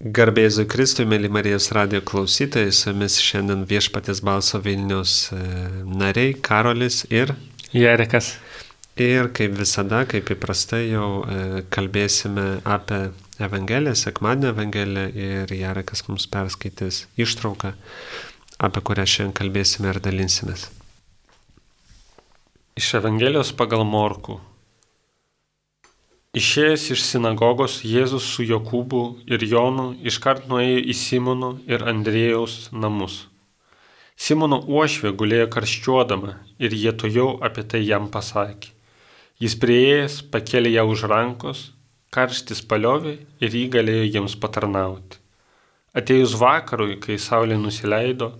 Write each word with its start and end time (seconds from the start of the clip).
Garbėzui 0.00 0.64
Kristui, 0.64 1.04
mėly 1.04 1.28
Marijos 1.28 1.66
radio 1.76 1.98
klausytojai, 2.00 2.70
su 2.72 2.86
jumis 2.88 3.18
šiandien 3.20 3.66
viešpatės 3.68 4.22
balso 4.24 4.56
Vilnius 4.64 5.26
e, 5.36 5.40
nariai 5.84 6.30
Karolis 6.40 7.02
ir 7.12 7.34
Jarekas. 7.76 8.30
Ir 8.96 9.28
kaip 9.36 9.58
visada, 9.58 10.06
kaip 10.08 10.32
įprastai 10.32 10.86
jau 10.86 11.20
e, 11.20 11.60
kalbėsime 11.68 12.46
apie 12.64 13.10
Evangeliją, 13.44 13.92
sekmadienio 14.00 14.54
Evangeliją 14.54 15.06
ir 15.12 15.52
Jarekas 15.58 16.06
mums 16.08 16.24
perskaitys 16.32 17.02
ištrauką, 17.20 17.76
apie 18.56 18.86
kurią 18.88 19.04
šiandien 19.04 19.36
kalbėsime 19.36 19.92
ir 19.92 20.00
dalinsimės. 20.00 20.70
Iš 22.80 22.94
Evangelijos 23.04 23.52
pagal 23.52 23.84
Morku. 23.84 24.40
Išėjęs 26.38 26.82
iš 26.94 27.00
sinagogos, 27.02 27.80
Jėzus 27.82 28.22
su 28.22 28.44
Jokūbu 28.46 28.98
ir 29.34 29.42
Jonu 29.50 29.86
iškart 30.06 30.44
nuėjo 30.46 30.76
į 30.92 30.94
Simono 30.94 31.48
ir 31.66 31.82
Andrėjaus 31.82 32.68
namus. 32.70 33.16
Simono 34.14 34.60
uošvė 34.62 35.10
gulėjo 35.18 35.48
karščiuodama 35.50 36.36
ir 36.62 36.76
jie 36.82 36.92
to 37.02 37.10
jau 37.10 37.32
apie 37.48 37.64
tai 37.72 37.80
jam 37.82 38.06
pasakė. 38.14 38.70
Jis 39.42 39.56
prieėjęs 39.64 40.20
pakėlė 40.30 40.70
ją 40.76 40.84
už 40.92 41.02
rankos, 41.10 41.64
karštis 42.14 42.62
paliovė 42.62 43.16
ir 43.42 43.58
jį 43.58 43.64
galėjo 43.74 44.06
jiems 44.06 44.38
patarnauti. 44.38 45.18
Atėjus 45.98 46.38
vakarui, 46.38 47.00
kai 47.02 47.18
saulė 47.18 47.58
nusileido, 47.58 48.36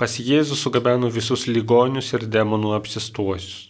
pas 0.00 0.16
Jėzų 0.16 0.56
sugabeno 0.56 1.12
visus 1.12 1.44
ligonius 1.52 2.14
ir 2.16 2.24
demonų 2.24 2.72
apsistuosius. 2.80 3.68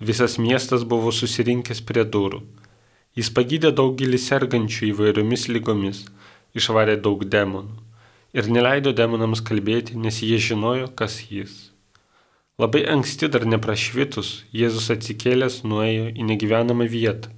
Visas 0.00 0.40
miestas 0.40 0.88
buvo 0.88 1.12
susirinkęs 1.12 1.84
prie 1.84 2.08
durų 2.08 2.40
Jis 3.18 3.28
pagydė 3.36 3.74
daugelį 3.76 4.18
sergančių 4.18 4.86
įvairiomis 4.94 5.48
lygomis, 5.52 6.04
išvarė 6.56 6.96
daug 7.04 7.24
demonų 7.28 7.82
ir 8.32 8.48
neleido 8.48 8.92
demonams 8.96 9.42
kalbėti, 9.44 9.96
nes 10.00 10.22
jie 10.24 10.38
žinojo, 10.40 10.88
kas 10.96 11.18
jis. 11.28 11.68
Labai 12.60 12.82
anksti 12.94 13.28
dar 13.32 13.44
neprašvitus, 13.48 14.32
Jėzus 14.56 14.90
atsikėlęs 14.94 15.62
nuėjo 15.68 16.10
į 16.12 16.26
negyvenamą 16.30 16.88
vietą 16.88 17.32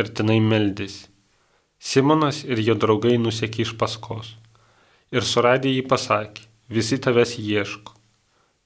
ir 0.00 0.10
tenai 0.18 0.40
meldėsi. 0.44 1.08
Simonas 1.78 2.42
ir 2.48 2.60
jo 2.64 2.76
draugai 2.80 3.16
nusekė 3.20 3.64
iš 3.64 3.74
paskos. 3.80 4.34
Ir 5.12 5.24
suradę 5.24 5.68
jį 5.68 5.84
pasakė, 5.88 6.46
visi 6.68 6.96
tavęs 6.98 7.36
ieško. 7.38 7.92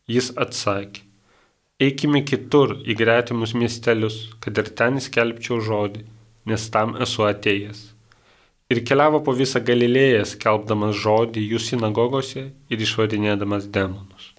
Jis 0.09 0.31
atsakė, 0.45 1.03
eikime 1.83 2.22
kitur 2.25 2.78
į 2.87 2.95
gretimus 2.98 3.55
miestelius, 3.59 4.20
kad 4.41 4.59
ir 4.62 4.70
ten 4.78 5.03
skelbčiau 5.03 5.59
žodį 5.61 6.06
nes 6.49 6.67
tam 6.75 6.97
esu 7.05 7.27
atėjęs. 7.29 7.85
Ir 8.69 8.83
keliavo 8.85 9.23
po 9.25 9.33
visą 9.37 9.63
Galilėją, 9.65 10.27
skelbdamas 10.29 10.99
žodį 11.01 11.47
jų 11.55 11.61
sinagogose 11.71 12.51
ir 12.69 12.85
išvarinėdamas 12.85 13.71
demonus. 13.73 14.35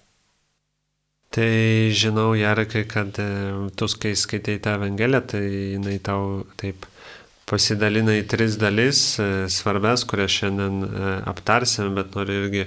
Tai 1.34 1.90
žinau, 1.94 2.32
Jarekai, 2.34 2.84
kad 2.90 3.18
e, 3.22 3.26
tu, 3.78 3.86
kai 4.02 4.16
skaitai 4.18 4.56
tą 4.62 4.74
Evangeliją, 4.78 5.20
tai 5.30 5.42
jinai 5.46 5.98
tau 6.02 6.40
taip 6.58 6.86
pasidalina 7.50 8.14
į 8.18 8.24
tris 8.30 8.56
dalis, 8.58 9.00
e, 9.18 9.46
svarbes, 9.50 10.02
kurias 10.10 10.34
šiandien 10.34 10.80
e, 10.86 11.12
aptarsime, 11.30 11.92
bet 11.98 12.14
noriu 12.18 12.40
irgi 12.44 12.64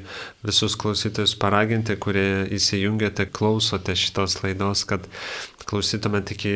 visus 0.48 0.76
klausytojus 0.80 1.36
paraginti, 1.40 1.96
kurie 1.96 2.46
įsijungėte, 2.56 3.30
klausote 3.36 3.96
šitos 4.00 4.42
laidos, 4.44 4.84
kad 4.88 5.08
klausytumėte 5.70 6.36
iki 6.36 6.54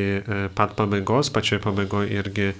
pat 0.58 0.76
pabaigos, 0.78 1.32
pačioj 1.34 1.62
pabaigoje 1.64 2.20
irgi 2.20 2.52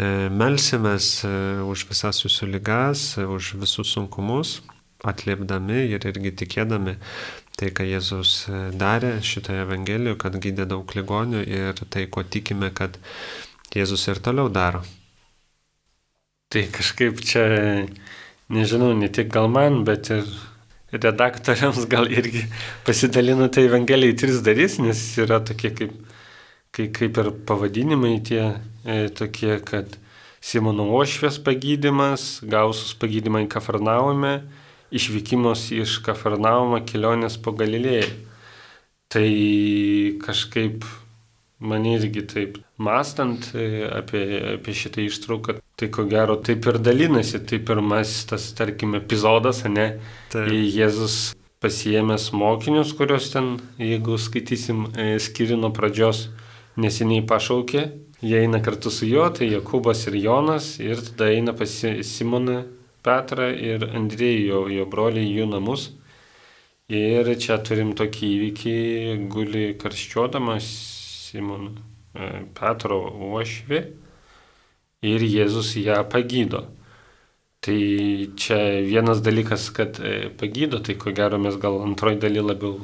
E, 0.00 0.28
melsimės 0.32 1.20
e, 1.28 1.30
už 1.68 1.84
visas 1.90 2.22
jūsų 2.24 2.48
lygas, 2.54 3.02
e, 3.20 3.26
už 3.28 3.58
visus 3.60 3.90
sunkumus, 3.92 4.62
atliepdami 5.04 5.82
ir 5.92 6.06
irgi 6.08 6.32
tikėdami 6.42 6.94
tai, 7.58 7.68
ką 7.76 7.84
Jėzus 7.84 8.46
darė 8.78 9.18
šitoje 9.20 9.66
Evangelijoje, 9.66 10.16
kad 10.22 10.38
gydė 10.40 10.64
daug 10.70 10.88
ligonių 10.96 11.42
ir 11.44 11.82
tai, 11.92 12.06
ko 12.08 12.24
tikime, 12.24 12.70
kad 12.72 12.96
Jėzus 13.76 14.06
ir 14.08 14.22
toliau 14.24 14.48
daro. 14.48 14.80
Tai 16.52 16.64
kažkaip 16.72 17.20
čia, 17.20 17.44
nežinau, 18.52 18.94
ne 18.96 19.10
tik 19.12 19.28
gal 19.34 19.52
man, 19.52 19.82
bet 19.84 20.08
ir 20.14 20.24
redaktoriams 20.92 21.86
gal 21.88 22.10
irgi 22.12 22.44
pasidalino 22.86 23.48
tai 23.48 23.66
Evangelijai 23.68 24.16
tris 24.18 24.42
darys, 24.44 24.78
nes 24.82 25.00
yra 25.20 25.40
tokie 25.40 25.72
kaip 25.76 25.94
kai, 26.72 26.88
kaip 26.88 27.18
ir 27.20 27.30
pavadinimai 27.46 28.16
tie 28.24 28.44
e, 28.84 29.08
tokie, 29.12 29.58
kad 29.64 29.98
Simono 30.42 30.88
Ošvės 30.98 31.38
pagydimas, 31.44 32.40
gausus 32.48 32.96
pagydimai 32.98 33.44
Kafarnaume, 33.50 34.40
išvykimas 34.92 35.68
iš 35.76 36.00
Kafarnaumo 36.06 36.80
kelionės 36.88 37.36
po 37.38 37.54
Galilėją. 37.56 38.08
Tai 39.12 39.28
kažkaip 40.24 40.86
man 41.62 41.86
irgi 41.86 42.24
taip 42.26 42.58
mastant 42.82 43.52
e, 43.54 43.86
apie, 43.86 44.24
apie 44.56 44.74
šitą 44.76 45.04
ištrauką, 45.06 45.58
tai 45.78 45.88
ko 45.94 46.04
gero 46.10 46.36
taip 46.42 46.66
ir 46.70 46.78
dalinasi, 46.82 47.42
tai 47.46 47.60
pirmasis 47.62 48.26
tas, 48.30 48.48
tarkim, 48.58 48.96
epizodas, 48.98 49.62
ne? 49.70 49.88
Taip. 50.32 50.50
Jėzus 50.50 51.34
pasiemęs 51.62 52.32
mokinius, 52.34 52.94
kuriuos 52.98 53.30
ten, 53.34 53.54
jeigu 53.78 54.18
skaitysim, 54.18 54.88
e, 54.98 55.08
skiri 55.22 55.58
nuo 55.58 55.70
pradžios, 55.74 56.26
neseniai 56.82 57.22
pašaukė, 57.28 57.86
jie 58.22 58.38
eina 58.42 58.62
kartu 58.64 58.90
su 58.90 59.06
juo, 59.06 59.28
tai 59.34 59.52
Jokūbas 59.52 60.06
ir 60.10 60.18
Jonas, 60.24 60.74
ir 60.82 61.02
tada 61.10 61.30
eina 61.30 61.54
pas 61.54 61.70
Simoną 62.08 62.62
Petrą 63.02 63.50
ir 63.54 63.86
Andrėjų, 63.90 64.46
jo, 64.48 64.62
jo 64.70 64.86
broliai, 64.90 65.26
jų 65.26 65.48
namus. 65.50 65.90
Ir 66.92 67.30
čia 67.40 67.56
turim 67.64 67.94
tokį 67.98 68.28
įvykį, 68.36 68.74
guli 69.32 69.64
karščiuodamas 69.80 70.66
E, 71.32 72.28
Petro 72.56 72.98
uošvė 73.30 73.80
ir 75.08 75.24
Jėzus 75.24 75.74
ją 75.80 76.02
pagydo. 76.12 76.66
Tai 77.62 77.78
čia 78.36 78.58
vienas 78.84 79.22
dalykas, 79.24 79.70
kad 79.72 80.00
e, 80.02 80.28
pagydo, 80.38 80.82
tai 80.82 80.98
ko 80.98 81.14
gero 81.16 81.38
mes 81.40 81.56
gal 81.62 81.80
antroji 81.86 82.20
daly 82.20 82.42
labiau 82.42 82.82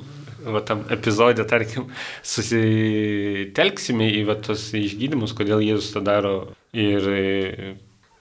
va, 0.48 0.62
tam 0.64 0.86
epizodė, 0.94 1.44
tarkim, 1.50 1.90
susitelksime 2.34 4.08
į 4.16 4.24
va, 4.30 4.38
tos 4.40 4.70
išgydymus, 4.78 5.36
kodėl 5.36 5.64
Jėzus 5.66 5.92
tą 5.96 6.04
daro 6.06 6.34
ir 6.72 7.10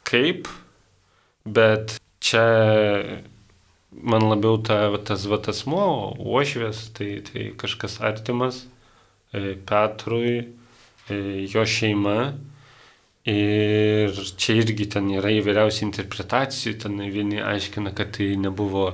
kaip, 0.08 0.50
bet 1.46 1.96
čia 2.20 2.48
man 3.92 4.28
labiau 4.28 4.60
ta, 4.60 4.88
va, 4.92 5.00
tas 5.00 5.24
va, 5.30 5.40
asmo, 5.54 5.86
uošvės, 6.20 6.90
tai, 6.98 7.22
tai 7.30 7.52
kažkas 7.60 8.02
artimas 8.04 8.66
e, 8.66 8.77
Petrui, 9.32 10.38
e, 11.10 11.20
jo 11.52 11.66
šeima. 11.68 12.20
Ir 13.28 14.16
čia 14.40 14.56
irgi 14.62 14.86
ten 14.94 15.10
yra 15.12 15.34
įvairiausių 15.36 15.84
interpretacijų, 15.90 16.78
ten 16.86 17.02
vieni 17.12 17.42
aiškina, 17.44 17.92
kad 17.96 18.14
tai 18.16 18.30
nebuvo 18.40 18.94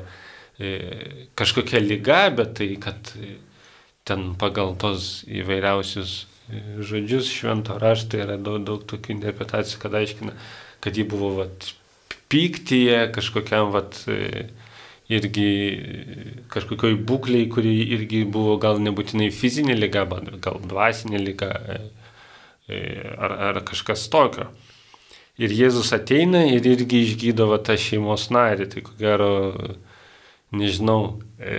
E, 0.60 1.30
kažkokia 1.34 1.80
lyga, 1.82 2.30
bet 2.30 2.54
tai, 2.60 2.76
kad 2.78 3.10
ten 4.06 4.36
pagal 4.38 4.76
tos 4.78 5.24
įvairiausius 5.26 6.12
e, 6.54 6.60
žodžius 6.86 7.32
švento 7.34 7.80
rašto 7.82 8.20
yra 8.22 8.38
daug, 8.38 8.62
daug 8.68 8.84
tokių 8.86 9.16
interpretacijų, 9.16 9.80
kad 9.82 9.98
aiškina, 9.98 10.36
kad 10.84 11.00
ji 11.00 11.08
buvo 11.10 11.32
vat, 11.40 11.72
pyktyje, 12.30 13.00
kažkokiam 13.16 13.74
vat, 13.74 13.98
e, 14.06 14.46
irgi 15.12 15.50
kažkokioj 16.54 16.96
būkliai, 17.08 17.50
kuri 17.52 17.74
irgi 17.98 18.24
buvo 18.30 18.56
gal 18.62 18.80
nebūtinai 18.84 19.32
fizinė 19.36 19.76
lyga, 19.76 20.06
bet 20.10 20.30
gal 20.44 20.62
dvasinė 20.64 21.20
lyga 21.20 21.52
ar, 22.70 23.36
ar 23.50 23.62
kažkas 23.68 24.08
tokio. 24.12 24.48
Ir 25.42 25.50
Jėzus 25.50 25.90
ateina 25.96 26.44
ir 26.46 26.66
irgi 26.70 27.02
išgydo 27.08 27.50
va, 27.50 27.58
tą 27.58 27.74
šeimos 27.80 28.30
narį, 28.32 28.70
tai 28.70 28.84
ko 28.86 28.94
gero 29.00 29.32
nežinau, 30.54 31.18
e, 31.42 31.58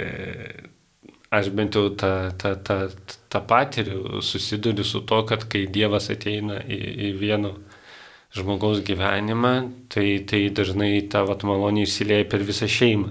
aš 1.35 1.51
bent 1.51 1.75
jau 1.75 1.89
tą, 1.99 2.31
tą, 2.39 2.55
tą, 2.63 2.79
tą 3.29 3.41
patiriu, 3.51 4.23
susiduriu 4.23 4.87
su 4.87 5.03
to, 5.03 5.19
kad 5.27 5.49
kai 5.51 5.67
Dievas 5.67 6.07
ateina 6.15 6.61
į, 6.63 6.79
į 6.79 7.11
vieno 7.19 7.57
žmogaus 8.35 8.83
gyvenimą, 8.87 9.55
tai, 9.91 10.21
tai 10.31 10.47
dažnai 10.55 11.09
ta 11.11 11.25
vat, 11.27 11.43
malonė 11.47 11.83
išsilieja 11.89 12.31
per 12.31 12.47
visą 12.47 12.71
šeimą. 12.71 13.11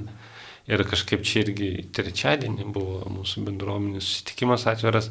Ir 0.72 0.80
kažkaip 0.88 1.26
čia 1.28 1.42
irgi 1.44 1.70
trečiadienį 1.92 2.70
buvo 2.72 3.02
mūsų 3.12 3.42
bendruomenės 3.50 4.06
susitikimas 4.08 4.64
atviras, 4.72 5.10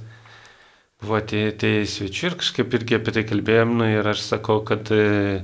buvo 1.02 1.19
atėję 1.19 1.82
svečių 1.93 2.31
ir 2.31 2.37
kažkaip 2.40 2.76
irgi 2.78 2.96
apie 2.96 3.12
tai 3.19 3.25
kalbėjom, 3.28 3.75
nu, 3.82 3.90
ir 3.99 4.08
aš 4.14 4.22
sakau, 4.31 4.62
kad 4.64 4.88
e, 4.96 5.43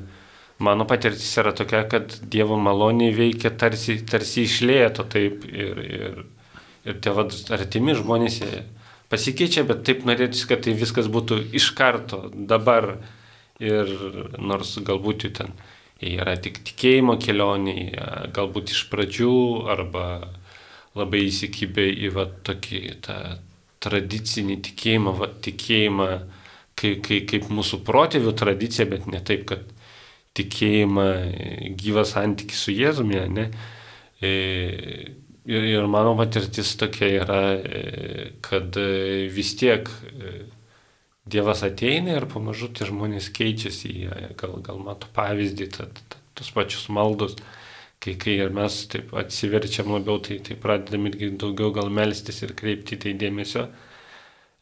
mano 0.64 0.86
patirtis 0.88 1.28
yra 1.42 1.52
tokia, 1.52 1.82
kad 1.92 2.16
Dievo 2.24 2.56
malonė 2.56 3.10
veikia 3.18 3.52
tarsi, 3.52 3.98
tarsi 4.08 4.46
išlėto 4.48 5.04
taip 5.12 5.44
ir, 5.50 5.84
ir, 5.84 6.18
ir 6.88 7.00
tie 7.04 7.12
vad 7.12 7.36
artimi 7.58 7.96
žmonės 7.98 8.40
pasikeičia, 9.12 9.66
bet 9.68 9.84
taip 9.84 10.08
norėtųsi, 10.08 10.48
kad 10.48 10.64
tai 10.64 10.76
viskas 10.78 11.12
būtų 11.12 11.42
iš 11.58 11.72
karto, 11.76 12.30
dabar 12.32 12.94
ir 13.60 13.92
nors 14.38 14.78
galbūt 14.88 15.28
jų 15.28 15.36
ten 15.42 15.58
yra 16.04 16.36
tik 16.38 16.60
tikėjimo 16.66 17.16
kelionėje, 17.22 18.08
galbūt 18.34 18.74
iš 18.74 18.84
pradžių, 18.92 19.34
arba 19.72 20.04
labai 20.98 21.24
įsikibę 21.26 21.86
į 22.06 22.12
va, 22.14 22.26
tokį 22.46 22.82
tą 23.04 23.18
tradicinį 23.82 24.58
tikėjimą, 24.68 25.14
va, 25.18 25.30
tikėjimą 25.44 26.08
kaip, 26.78 27.02
kaip, 27.06 27.26
kaip 27.30 27.48
mūsų 27.54 27.82
protėvių 27.86 28.34
tradicija, 28.38 28.86
bet 28.90 29.06
ne 29.10 29.22
taip, 29.24 29.46
kad 29.50 29.66
tikėjimą 30.38 31.08
gyvą 31.78 32.04
santykį 32.06 32.58
su 32.58 32.74
Jėzumi, 32.74 33.22
ne? 33.34 33.48
E, 34.22 34.30
ir, 35.48 35.66
ir 35.72 35.88
mano 35.90 36.14
patirtis 36.18 36.76
tokia 36.78 37.10
yra, 37.22 37.42
e, 37.58 38.28
kad 38.44 38.78
vis 39.34 39.54
tiek 39.58 39.90
Dievas 41.32 41.62
ateina 41.66 42.16
ir 42.16 42.26
pamažu 42.30 42.70
tie 42.72 42.86
žmonės 42.88 43.30
keičiasi, 43.36 43.92
jie 44.04 44.32
gal, 44.40 44.58
gal 44.64 44.80
mato 44.82 45.10
pavyzdį, 45.16 45.68
tad, 45.76 46.00
tad, 46.08 46.18
tos 46.38 46.50
pačius 46.54 46.88
maldus, 46.94 47.36
kai, 48.02 48.14
kai 48.20 48.38
ir 48.38 48.54
mes 48.54 48.78
taip 48.92 49.12
atsiverčiam 49.18 49.90
labiau, 49.92 50.20
tai, 50.24 50.38
tai 50.44 50.56
pradedam 50.60 51.08
irgi 51.10 51.32
daugiau 51.40 51.72
gal 51.74 51.90
melstis 51.92 52.42
ir 52.46 52.54
kreipti 52.58 53.00
tai 53.00 53.16
dėmesio. 53.18 53.66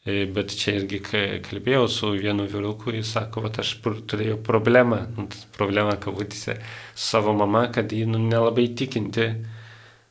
E, 0.07 0.23
bet 0.31 0.53
čia 0.55 0.77
irgi 0.79 1.01
kalbėjau 1.43 1.87
su 1.91 2.13
vienu 2.15 2.45
vyruku, 2.47 2.93
jis 2.95 3.11
sako, 3.17 3.43
kad 3.47 3.59
aš 3.63 3.73
turėjau 4.07 4.37
problemą, 4.45 5.01
nu, 5.17 5.27
problemą 5.57 5.97
kabutėse, 5.99 6.55
su 6.95 7.09
savo 7.11 7.33
mama, 7.35 7.65
kad 7.75 7.91
ji 7.91 8.05
nu, 8.07 8.21
nelabai 8.23 8.69
tikinti. 8.79 9.27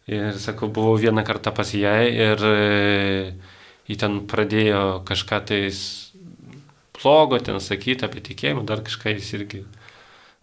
Ir 0.06 0.36
sako, 0.38 0.68
buvau 0.70 0.98
vieną 1.02 1.24
kartą 1.26 1.50
pas 1.50 1.72
ją 1.74 1.94
ir 2.06 2.44
e, 2.46 3.32
ji 3.88 3.96
ten 3.98 4.20
pradėjo 4.30 5.00
kažką 5.08 5.40
tais 5.48 5.80
blogo 6.96 7.38
ten 7.42 7.60
sakyti 7.62 8.06
apie 8.06 8.22
tikėjimą, 8.24 8.64
dar 8.68 8.82
kažką 8.86 9.14
jis 9.16 9.32
irgi 9.38 9.62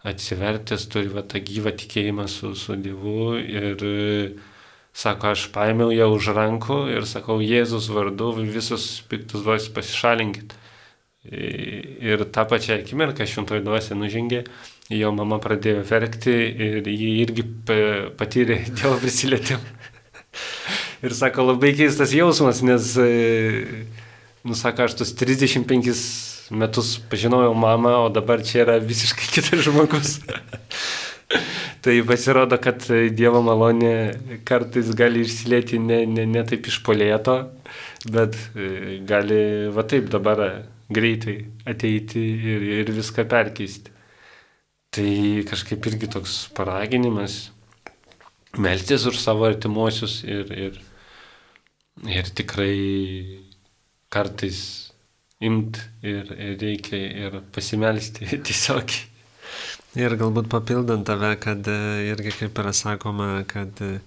atsivertęs 0.04 0.88
turi 0.92 1.08
va, 1.12 1.24
tą 1.24 1.40
gyvą 1.40 1.72
tikėjimą 1.80 2.26
su, 2.28 2.52
su 2.58 2.76
Dievu 2.76 3.38
ir 3.40 3.80
sako, 4.94 5.32
aš 5.32 5.48
paėmiau 5.54 5.92
ją 5.94 6.10
už 6.12 6.28
rankų 6.36 6.78
ir 6.92 7.08
sakau, 7.08 7.40
Jėzus 7.42 7.88
vardu 7.92 8.34
visus 8.36 9.00
piktus 9.08 9.44
dvasius 9.46 9.72
pasišalinkit. 9.74 10.54
Ir 11.24 12.26
tą 12.28 12.44
pačią 12.44 12.76
akimirką 12.82 13.24
šventoji 13.24 13.64
dvasia 13.64 13.96
nužengė, 13.96 14.42
jo 14.92 15.12
mama 15.16 15.38
pradėjo 15.40 15.80
verkti 15.88 16.34
ir 16.66 16.90
jį 16.92 17.10
irgi 17.22 17.46
patyrė 18.20 18.60
Dievo 18.76 18.98
prisilietimą. 19.00 19.64
Ir 21.04 21.12
sako, 21.12 21.44
labai 21.50 21.74
keistas 21.76 22.12
jausmas, 22.16 22.62
nes, 22.64 22.94
nu, 24.44 24.56
sako, 24.56 24.86
aš 24.88 24.96
tus 25.00 25.12
35 25.20 26.33
metus 26.50 26.98
pažinojau 27.10 27.54
mamą, 27.56 27.94
o 28.06 28.10
dabar 28.12 28.42
čia 28.44 28.64
yra 28.64 28.76
visiškai 28.82 29.30
kitas 29.34 29.64
žmogus. 29.66 30.18
tai 31.84 31.96
pasirodo, 32.06 32.58
kad 32.60 32.84
Dievo 33.16 33.40
malonė 33.44 34.40
kartais 34.48 34.92
gali 34.96 35.24
išsilėti 35.24 35.80
ne, 35.80 36.04
ne, 36.06 36.26
ne 36.28 36.44
taip 36.48 36.68
iš 36.68 36.80
polėto, 36.84 37.38
bet 38.10 38.36
e, 38.54 39.00
gali 39.08 39.40
va 39.74 39.84
taip 39.88 40.08
dabar 40.12 40.44
greitai 40.92 41.38
ateiti 41.68 42.22
ir, 42.54 42.68
ir 42.80 42.92
viską 42.92 43.26
perkeisti. 43.28 43.92
Tai 44.94 45.10
kažkaip 45.48 45.86
irgi 45.90 46.06
toks 46.12 46.36
paraginimas 46.54 47.48
melstis 48.58 49.06
už 49.10 49.18
savo 49.18 49.48
artimuosius 49.48 50.20
ir, 50.22 50.52
ir, 50.54 50.76
ir 52.06 52.30
tikrai 52.38 52.76
kartais 54.14 54.83
imt 55.48 55.80
ir, 56.02 56.30
ir 56.34 56.60
reikia 56.60 57.02
ir 57.26 57.42
pasimelsti 57.54 58.28
tiesiog. 58.46 58.96
Ir 59.94 60.16
galbūt 60.18 60.48
papildant 60.50 61.06
tave, 61.06 61.36
kad 61.38 61.68
e, 61.70 61.76
irgi 62.10 62.32
kaip 62.34 62.56
yra 62.58 62.72
sakoma, 62.74 63.44
kad 63.46 63.78
e, 63.86 64.00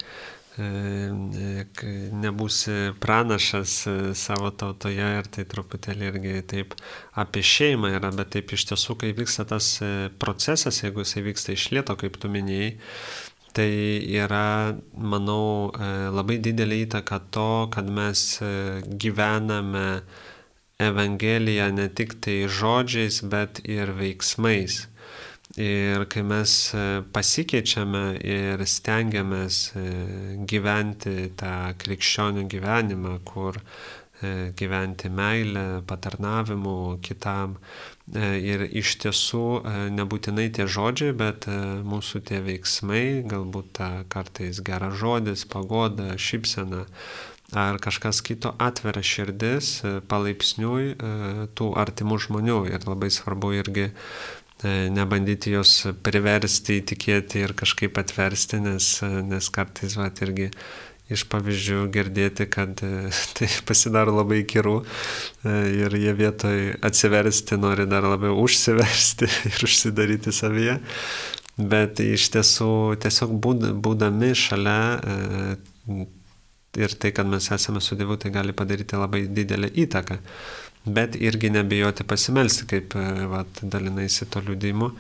e, 0.59 1.63
nebūsi 2.11 2.75
pranašas 2.99 3.75
savo 4.19 4.51
tautoje 4.51 5.07
ir 5.21 5.29
tai 5.31 5.45
truputėlį 5.47 6.09
irgi 6.09 6.35
taip 6.51 6.75
apie 7.15 7.45
šeimą 7.45 7.93
yra, 7.95 8.11
bet 8.19 8.33
taip 8.35 8.51
iš 8.51 8.67
tiesų, 8.73 8.97
kai 8.99 9.13
vyksta 9.15 9.47
tas 9.47 9.77
procesas, 10.19 10.83
jeigu 10.83 11.05
jisai 11.05 11.23
vyksta 11.29 11.55
iš 11.55 11.69
lieto, 11.77 11.95
kaip 11.95 12.19
tu 12.19 12.27
minėjai, 12.35 12.73
tai 13.55 13.71
yra, 14.11 14.75
manau, 14.91 15.71
labai 16.13 16.41
didelį 16.43 16.83
įtaką 16.83 17.23
to, 17.31 17.51
kad 17.73 17.87
mes 17.87 18.27
gyvename 19.01 19.87
Evangeliją 20.77 21.71
ne 21.74 21.88
tik 21.89 22.12
tai 22.21 22.44
žodžiais, 22.45 23.24
bet 23.25 23.63
ir 23.65 23.89
veiksmais. 23.97 24.83
Ir 25.57 26.03
kai 26.06 26.21
mes 26.21 26.51
e, 26.77 26.81
pasikeičiame 27.15 28.03
ir 28.21 28.62
stengiamės 28.62 29.62
e, 29.74 29.85
gyventi 30.45 31.31
tą 31.39 31.53
krikščionių 31.81 32.44
gyvenimą, 32.51 33.13
kur 33.25 33.57
e, 33.57 34.51
gyventi 34.59 35.09
meilę, 35.09 35.81
patarnavimu 35.89 37.00
kitam. 37.01 37.57
Ir 38.07 38.62
iš 38.69 38.94
tiesų 39.03 39.41
nebūtinai 39.91 40.45
tie 40.56 40.63
žodžiai, 40.63 41.12
bet 41.18 41.44
mūsų 41.83 42.21
tie 42.30 42.38
veiksmai, 42.45 43.25
galbūt 43.27 43.73
ta 43.81 43.89
kartais 44.07 44.62
geras 44.63 44.95
žodis, 45.01 45.44
pagoda, 45.51 46.13
šypsena, 46.15 46.85
ar 47.55 47.77
kažkas 47.79 48.19
kito 48.21 48.51
atveria 48.59 49.03
širdis 49.03 49.69
e, 49.83 49.91
palaipsniui 50.07 50.89
e, 50.91 51.11
tų 51.55 51.69
artimų 51.79 52.19
žmonių 52.25 52.57
ir 52.73 52.83
labai 52.88 53.07
svarbu 53.13 53.53
irgi 53.55 53.88
e, 53.88 54.89
nebandyti 54.91 55.53
jos 55.55 55.88
priversti 56.03 56.81
įtikėti 56.81 57.45
ir 57.45 57.55
kažkaip 57.55 57.97
atversti, 58.03 58.59
nes, 58.65 58.89
nes 59.29 59.49
kartais 59.53 59.95
va 59.95 60.09
irgi 60.11 60.49
iš 61.07 61.23
pavyzdžių 61.31 61.88
girdėti, 61.95 62.49
kad 62.51 62.83
tai 63.39 63.49
pasidaro 63.63 64.17
labai 64.17 64.41
kirų 64.44 64.81
ir 65.47 65.95
jie 65.95 66.13
vietoj 66.19 66.59
atsiversti 66.83 67.55
nori 67.55 67.88
dar 67.88 68.03
labiau 68.03 68.35
užsiversti 68.44 69.31
ir 69.53 69.63
užsidaryti 69.63 70.35
savyje. 70.35 70.81
Bet 71.57 72.03
iš 72.03 72.27
tiesų 72.35 72.99
tiesiog 73.01 73.31
būdami 73.39 74.35
šalia 74.38 75.07
ir 76.77 76.94
tai, 77.00 77.12
kad 77.15 77.27
mes 77.29 77.50
esame 77.51 77.81
su 77.81 77.97
Dievu, 77.97 78.18
tai 78.18 78.31
gali 78.31 78.53
padaryti 78.53 79.00
labai 79.00 79.25
didelę 79.27 79.71
įtaką. 79.83 80.19
Bet 80.88 81.18
irgi 81.19 81.50
nebijoti 81.51 82.06
pasimelsti, 82.07 82.68
kaip 82.69 82.95
e, 82.95 83.07
vat, 83.27 83.59
dalinaisi 83.62 84.27
to 84.31 84.44
liūdimu. 84.45 84.91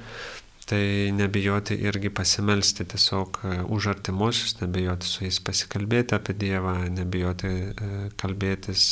Tai 0.67 0.81
nebijoti 1.15 1.77
irgi 1.87 2.09
pasimelsti 2.11 2.83
tiesiog 2.91 3.39
e, 3.39 3.53
už 3.71 3.87
artimuosius, 3.93 4.57
nebijoti 4.59 5.07
su 5.07 5.23
jais 5.23 5.39
pasikalbėti 5.39 6.17
apie 6.17 6.35
Dievą, 6.35 6.75
nebijoti 6.91 7.51
e, 7.53 7.91
kalbėtis 8.19 8.87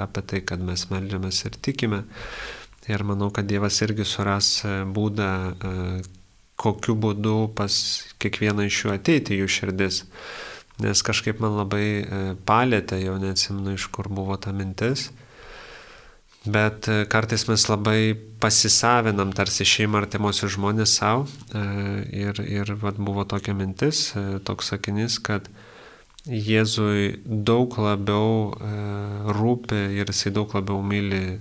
apie 0.00 0.24
tai, 0.30 0.40
kad 0.48 0.64
mes 0.64 0.86
melžiamės 0.92 1.44
ir 1.44 1.58
tikime. 1.60 2.04
Ir 2.88 3.04
manau, 3.04 3.28
kad 3.34 3.44
Dievas 3.44 3.82
irgi 3.84 4.06
suras 4.08 4.62
būdą, 4.96 5.32
kokiu 6.56 6.94
būdu 6.96 7.50
pas 7.58 7.74
kiekvieną 8.22 8.64
iš 8.70 8.86
jų 8.86 8.94
ateiti 8.94 9.36
jų 9.36 9.50
širdis 9.52 10.06
nes 10.78 11.02
kažkaip 11.02 11.40
man 11.42 11.56
labai 11.58 11.86
e, 11.86 12.20
palėtė, 12.46 13.00
jau 13.02 13.16
neatsimenu 13.20 13.74
iš 13.74 13.88
kur 13.94 14.08
buvo 14.12 14.38
ta 14.38 14.54
mintis. 14.54 15.08
Bet 16.46 16.86
e, 16.88 17.02
kartais 17.10 17.48
mes 17.50 17.64
labai 17.66 18.14
pasisavinam 18.42 19.34
tarsi 19.36 19.66
šeimą 19.66 20.04
artimuosius 20.04 20.54
žmonės 20.54 20.94
savo. 21.00 21.26
E, 21.50 21.64
ir 22.22 22.42
ir 22.46 22.74
vat, 22.82 23.00
buvo 23.02 23.26
tokia 23.28 23.56
mintis, 23.58 24.12
toks 24.46 24.74
sakinys, 24.74 25.18
kad 25.18 25.50
Jėzui 26.28 27.22
daug 27.24 27.72
labiau 27.80 28.50
rūpi 29.32 29.78
ir 29.96 30.10
jisai 30.10 30.32
daug 30.36 30.50
labiau 30.52 30.82
myli 30.84 31.38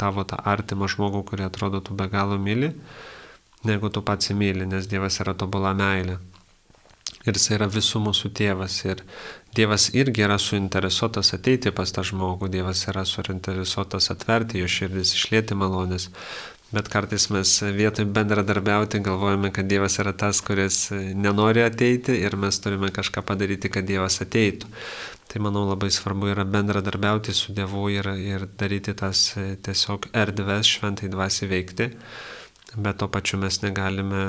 tavo 0.00 0.24
tą 0.24 0.38
artimą 0.40 0.88
žmogų, 0.88 1.20
kurį 1.26 1.44
atrodo 1.44 1.82
tu 1.84 1.92
be 1.98 2.06
galo 2.08 2.38
myli, 2.40 2.70
negu 3.68 3.90
tu 3.92 4.00
pats 4.06 4.30
įmyli, 4.32 4.64
nes 4.70 4.88
Dievas 4.88 5.20
yra 5.20 5.34
tobula 5.36 5.74
meilė 5.76 6.16
ir 7.26 7.38
jis 7.38 7.50
yra 7.56 7.68
visų 7.70 8.02
mūsų 8.06 8.32
tėvas. 8.38 8.80
Ir 8.86 9.02
Dievas 9.56 9.88
irgi 9.96 10.26
yra 10.26 10.36
suinteresuotas 10.42 11.32
ateiti 11.36 11.72
pas 11.72 11.92
tą 11.92 12.04
žmogų, 12.04 12.50
Dievas 12.52 12.84
yra 12.90 13.06
suinteresuotas 13.08 14.10
atverti 14.12 14.60
jo 14.60 14.68
širdis, 14.68 15.14
išlėti 15.16 15.56
malonės. 15.56 16.10
Bet 16.74 16.88
kartais 16.90 17.28
mes 17.30 17.50
vietoj 17.62 18.08
bendradarbiauti 18.10 18.98
galvojame, 19.00 19.52
kad 19.54 19.68
Dievas 19.70 20.00
yra 20.02 20.12
tas, 20.18 20.40
kuris 20.42 20.90
nenori 21.14 21.62
ateiti 21.62 22.16
ir 22.18 22.34
mes 22.36 22.58
turime 22.60 22.90
kažką 22.92 23.22
padaryti, 23.26 23.70
kad 23.70 23.86
Dievas 23.86 24.18
ateitų. 24.24 24.68
Tai 25.30 25.42
manau 25.46 25.62
labai 25.68 25.92
svarbu 25.94 26.32
yra 26.34 26.44
bendradarbiauti 26.46 27.34
su 27.34 27.54
Dievu 27.54 27.86
ir, 27.94 28.10
ir 28.18 28.48
daryti 28.58 28.94
tas 28.98 29.28
tiesiog 29.36 30.10
erdves 30.14 30.74
šventai 30.76 31.10
dvasi 31.12 31.48
veikti. 31.50 31.90
Bet 32.76 32.98
to 33.00 33.08
pačiu 33.08 33.38
mes 33.40 33.62
negalime 33.62 34.24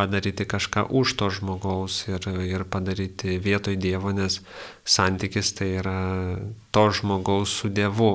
padaryti 0.00 0.48
kažką 0.48 0.86
už 0.88 1.14
to 1.20 1.28
žmogaus 1.36 2.06
ir, 2.08 2.24
ir 2.48 2.64
padaryti 2.64 3.36
vietoj 3.36 3.76
Dievo, 3.76 4.14
nes 4.16 4.40
santykis 4.84 5.52
tai 5.58 5.70
yra 5.82 6.00
to 6.72 6.88
žmogaus 6.96 7.60
su 7.60 7.68
Dievu. 7.68 8.14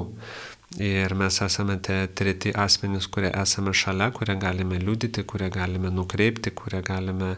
Ir 0.81 1.13
mes 1.15 1.37
esame 1.45 1.77
tie 1.79 2.07
treti 2.11 2.51
asmenys, 2.51 3.05
kurie 3.07 3.29
esame 3.31 3.71
šalia, 3.71 4.09
kurie 4.11 4.35
galime 4.35 4.79
liudyti, 4.81 5.23
kurie 5.23 5.47
galime 5.53 5.91
nukreipti, 5.93 6.51
kurie 6.57 6.81
galime 6.83 7.35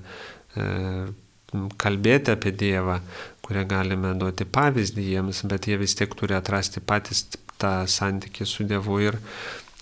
e, 0.56 0.64
kalbėti 1.78 2.34
apie 2.34 2.56
Dievą, 2.56 2.98
kurie 3.46 3.66
galime 3.68 4.16
duoti 4.18 4.48
pavyzdį 4.48 5.10
jiems, 5.12 5.44
bet 5.52 5.68
jie 5.70 5.78
vis 5.78 5.94
tiek 6.00 6.16
turi 6.18 6.40
atrasti 6.40 6.82
patys 6.82 7.28
tą 7.62 7.84
santykį 7.90 8.48
su 8.48 8.66
Dievu 8.68 9.02
ir, 9.04 9.20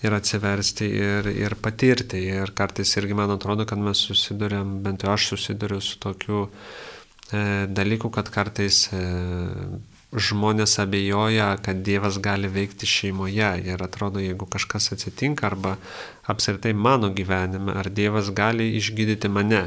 ir 0.04 0.12
atsiversti 0.12 0.88
ir, 0.92 1.30
ir 1.32 1.56
patirti. 1.62 2.20
Ir 2.36 2.52
kartais 2.56 2.96
irgi 3.00 3.16
man 3.16 3.32
atrodo, 3.34 3.66
kad 3.68 3.80
mes 3.80 4.02
susidurėm, 4.08 4.80
bent 4.84 5.06
jau 5.06 5.14
aš 5.14 5.32
susiduriu 5.32 5.80
su 5.80 6.00
tokiu 6.02 6.46
e, 6.46 7.66
dalyku, 7.72 8.10
kad 8.12 8.28
kartais 8.32 8.86
e, 8.92 9.02
žmonės 10.16 10.78
abejoja, 10.80 11.48
kad 11.64 11.82
Dievas 11.84 12.20
gali 12.22 12.48
veikti 12.52 12.88
šeimoje 12.88 13.50
ir 13.66 13.82
atrodo, 13.82 14.22
jeigu 14.22 14.46
kažkas 14.48 14.92
atsitinka 14.94 15.48
arba 15.48 15.76
apsirtai 16.30 16.72
mano 16.72 17.10
gyvenime, 17.14 17.74
ar 17.76 17.90
Dievas 17.90 18.30
gali 18.34 18.74
išgydyti 18.78 19.32
mane. 19.32 19.66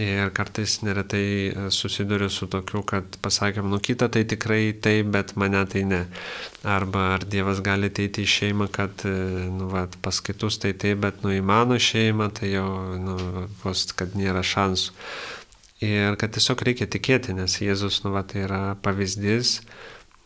Ir 0.00 0.30
kartais 0.32 0.78
neretai 0.80 1.52
e, 1.52 1.64
susiduriu 1.68 2.30
su 2.32 2.46
tokiu, 2.48 2.80
kad 2.88 3.18
pasakėm, 3.20 3.66
nu 3.68 3.76
kitą 3.76 4.06
tai 4.08 4.22
tikrai 4.24 4.72
taip, 4.72 5.10
bet 5.12 5.34
mane 5.36 5.60
tai 5.68 5.82
ne. 5.84 6.06
Arba 6.64 7.10
ar 7.18 7.26
Dievas 7.28 7.60
gali 7.60 7.90
ateiti 7.92 8.24
į 8.24 8.30
šeimą, 8.34 8.70
kad, 8.72 9.04
e, 9.04 9.12
nu, 9.52 9.68
va, 9.68 9.84
pas 10.00 10.22
kitus 10.24 10.56
tai 10.64 10.72
taip, 10.72 11.02
bet, 11.04 11.20
nu, 11.20 11.34
į 11.36 11.42
mano 11.44 11.76
šeimą 11.76 12.30
tai 12.40 12.54
jau, 12.54 12.70
nu, 13.04 13.18
vos, 13.60 13.84
kad 13.92 14.16
nėra 14.16 14.40
šansų. 14.40 14.96
Ir 15.84 16.16
kad 16.16 16.32
tiesiog 16.32 16.64
reikia 16.64 16.88
tikėti, 16.88 17.36
nes 17.36 17.60
Jėzus, 17.60 18.00
nu, 18.06 18.16
va, 18.16 18.24
tai 18.24 18.46
yra 18.46 18.64
pavyzdys. 18.80 19.58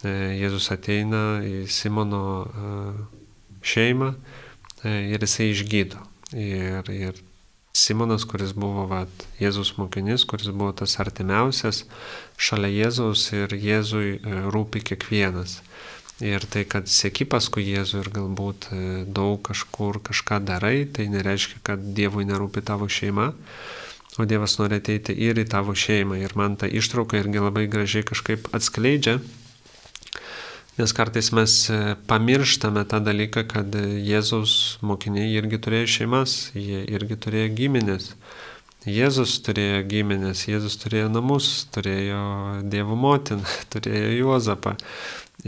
E, 0.06 0.14
Jėzus 0.44 0.70
ateina 0.70 1.40
į 1.42 1.64
Simono 1.66 2.22
šeimą 3.66 4.14
ir 4.86 5.26
jisai 5.26 5.50
išgydo. 5.50 6.06
Ir, 6.38 6.86
ir 6.94 7.25
Simonas, 7.76 8.24
kuris 8.24 8.54
buvo 8.56 8.86
vat, 8.88 9.26
Jėzus 9.36 9.74
mokinys, 9.76 10.24
kuris 10.28 10.48
buvo 10.48 10.72
tas 10.80 10.96
artimiausias 11.02 11.82
šalia 12.40 12.70
Jėzaus 12.72 13.26
ir 13.36 13.52
Jėzui 13.52 14.16
e, 14.16 14.38
rūpi 14.54 14.80
kiekvienas. 14.90 15.58
Ir 16.24 16.46
tai, 16.48 16.62
kad 16.64 16.88
sėki 16.88 17.26
paskui 17.28 17.66
Jėzų 17.66 18.00
ir 18.00 18.08
galbūt 18.14 18.70
e, 18.72 18.78
daug 19.04 19.42
kažkur 19.44 20.00
kažką 20.08 20.40
darai, 20.48 20.86
tai 20.88 21.10
nereiškia, 21.12 21.60
kad 21.68 21.82
Dievui 21.98 22.24
nerūpi 22.24 22.64
tavo 22.64 22.88
šeima, 22.88 23.34
o 24.16 24.24
Dievas 24.24 24.56
nori 24.56 24.80
ateiti 24.80 25.12
ir 25.26 25.36
į 25.36 25.44
tavo 25.52 25.76
šeimą. 25.76 26.16
Ir 26.22 26.32
man 26.40 26.56
ta 26.56 26.70
ištrauka 26.72 27.20
irgi 27.20 27.44
labai 27.44 27.66
gražiai 27.68 28.08
kažkaip 28.08 28.48
atskleidžia, 28.56 29.18
Nes 30.76 30.92
kartais 30.92 31.30
mes 31.32 31.52
e, 31.72 31.96
pamirštame 32.06 32.82
tą 32.84 32.98
dalyką, 33.00 33.46
kad 33.48 33.76
Jėzaus 34.04 34.76
mokiniai 34.84 35.30
irgi 35.38 35.56
turėjo 35.64 35.86
šeimas, 35.94 36.34
jie 36.52 36.82
irgi 36.92 37.16
turėjo 37.16 37.54
giminės. 37.56 38.10
Jėzus 38.84 39.38
turėjo 39.46 39.78
giminės, 39.88 40.44
Jėzus 40.50 40.76
turėjo 40.82 41.08
namus, 41.14 41.48
turėjo 41.72 42.20
Dievo 42.68 42.92
motiną, 42.92 43.48
turėjo 43.72 44.12
Juozapą. 44.18 44.76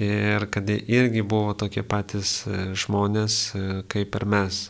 Ir 0.00 0.49
kad 0.49 0.73
jie 0.73 0.80
irgi 0.97 1.20
buvo 1.20 1.52
tokie 1.61 1.85
patys 1.85 2.47
e, 2.49 2.73
žmonės 2.73 3.38
e, 3.52 3.68
kaip 3.92 4.16
ir 4.16 4.28
mes, 4.32 4.64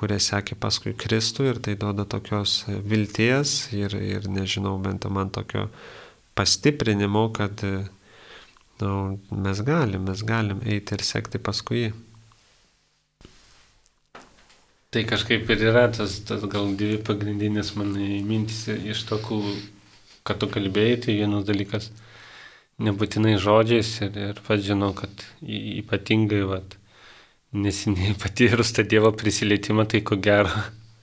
kurie 0.00 0.16
sekė 0.16 0.56
paskui 0.56 0.96
Kristų 0.96 1.52
ir 1.52 1.60
tai 1.60 1.76
duoda 1.76 2.08
tokios 2.08 2.62
vilties 2.88 3.68
ir, 3.76 4.00
ir 4.00 4.32
nežinau, 4.32 4.78
bent 4.80 5.04
man 5.12 5.28
tokio 5.28 5.68
pastiprinimo, 6.40 7.28
kad 7.36 7.60
nu, 8.82 9.20
mes 9.30 9.60
galim, 9.66 10.06
mes 10.08 10.22
galim 10.26 10.62
eiti 10.64 10.96
ir 10.96 11.04
sekti 11.06 11.40
paskui 11.42 11.84
jį. 11.84 11.90
Tai 14.90 15.04
kažkaip 15.06 15.50
ir 15.54 15.60
yra 15.70 15.84
tas, 15.94 16.16
tas 16.26 16.42
gal 16.50 16.72
dvi 16.74 16.96
pagrindinės 17.06 17.76
mano 17.78 18.08
mintis 18.26 18.64
iš 18.74 19.04
tokių, 19.06 19.38
kad 20.26 20.40
tu 20.42 20.48
kalbėjai, 20.50 20.96
tai 21.04 21.14
vienas 21.20 21.46
dalykas 21.46 21.92
nebūtinai 22.82 23.36
žodžiais 23.38 23.92
ir, 24.06 24.18
ir 24.18 24.42
pats 24.46 24.66
žinau, 24.66 24.90
kad 24.98 25.22
ypatingai 25.46 26.42
vat, 26.48 26.74
nesiniai 27.52 28.16
patyrus 28.18 28.74
tą 28.74 28.82
Dievo 28.82 29.12
prisilietimą, 29.14 29.86
tai 29.86 30.02
ko 30.06 30.18
gero 30.18 30.50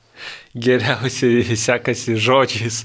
geriausiai 0.68 1.56
sekasi 1.56 2.18
žodžiais 2.20 2.84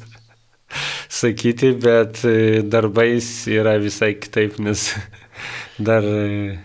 sakyti, 1.08 1.72
bet 1.78 2.22
e, 2.28 2.62
darbais 2.62 3.46
yra 3.50 3.76
visai 3.82 4.14
kitaip, 4.20 4.58
nes 4.62 4.88
dar 5.88 6.06
e, 6.06 6.56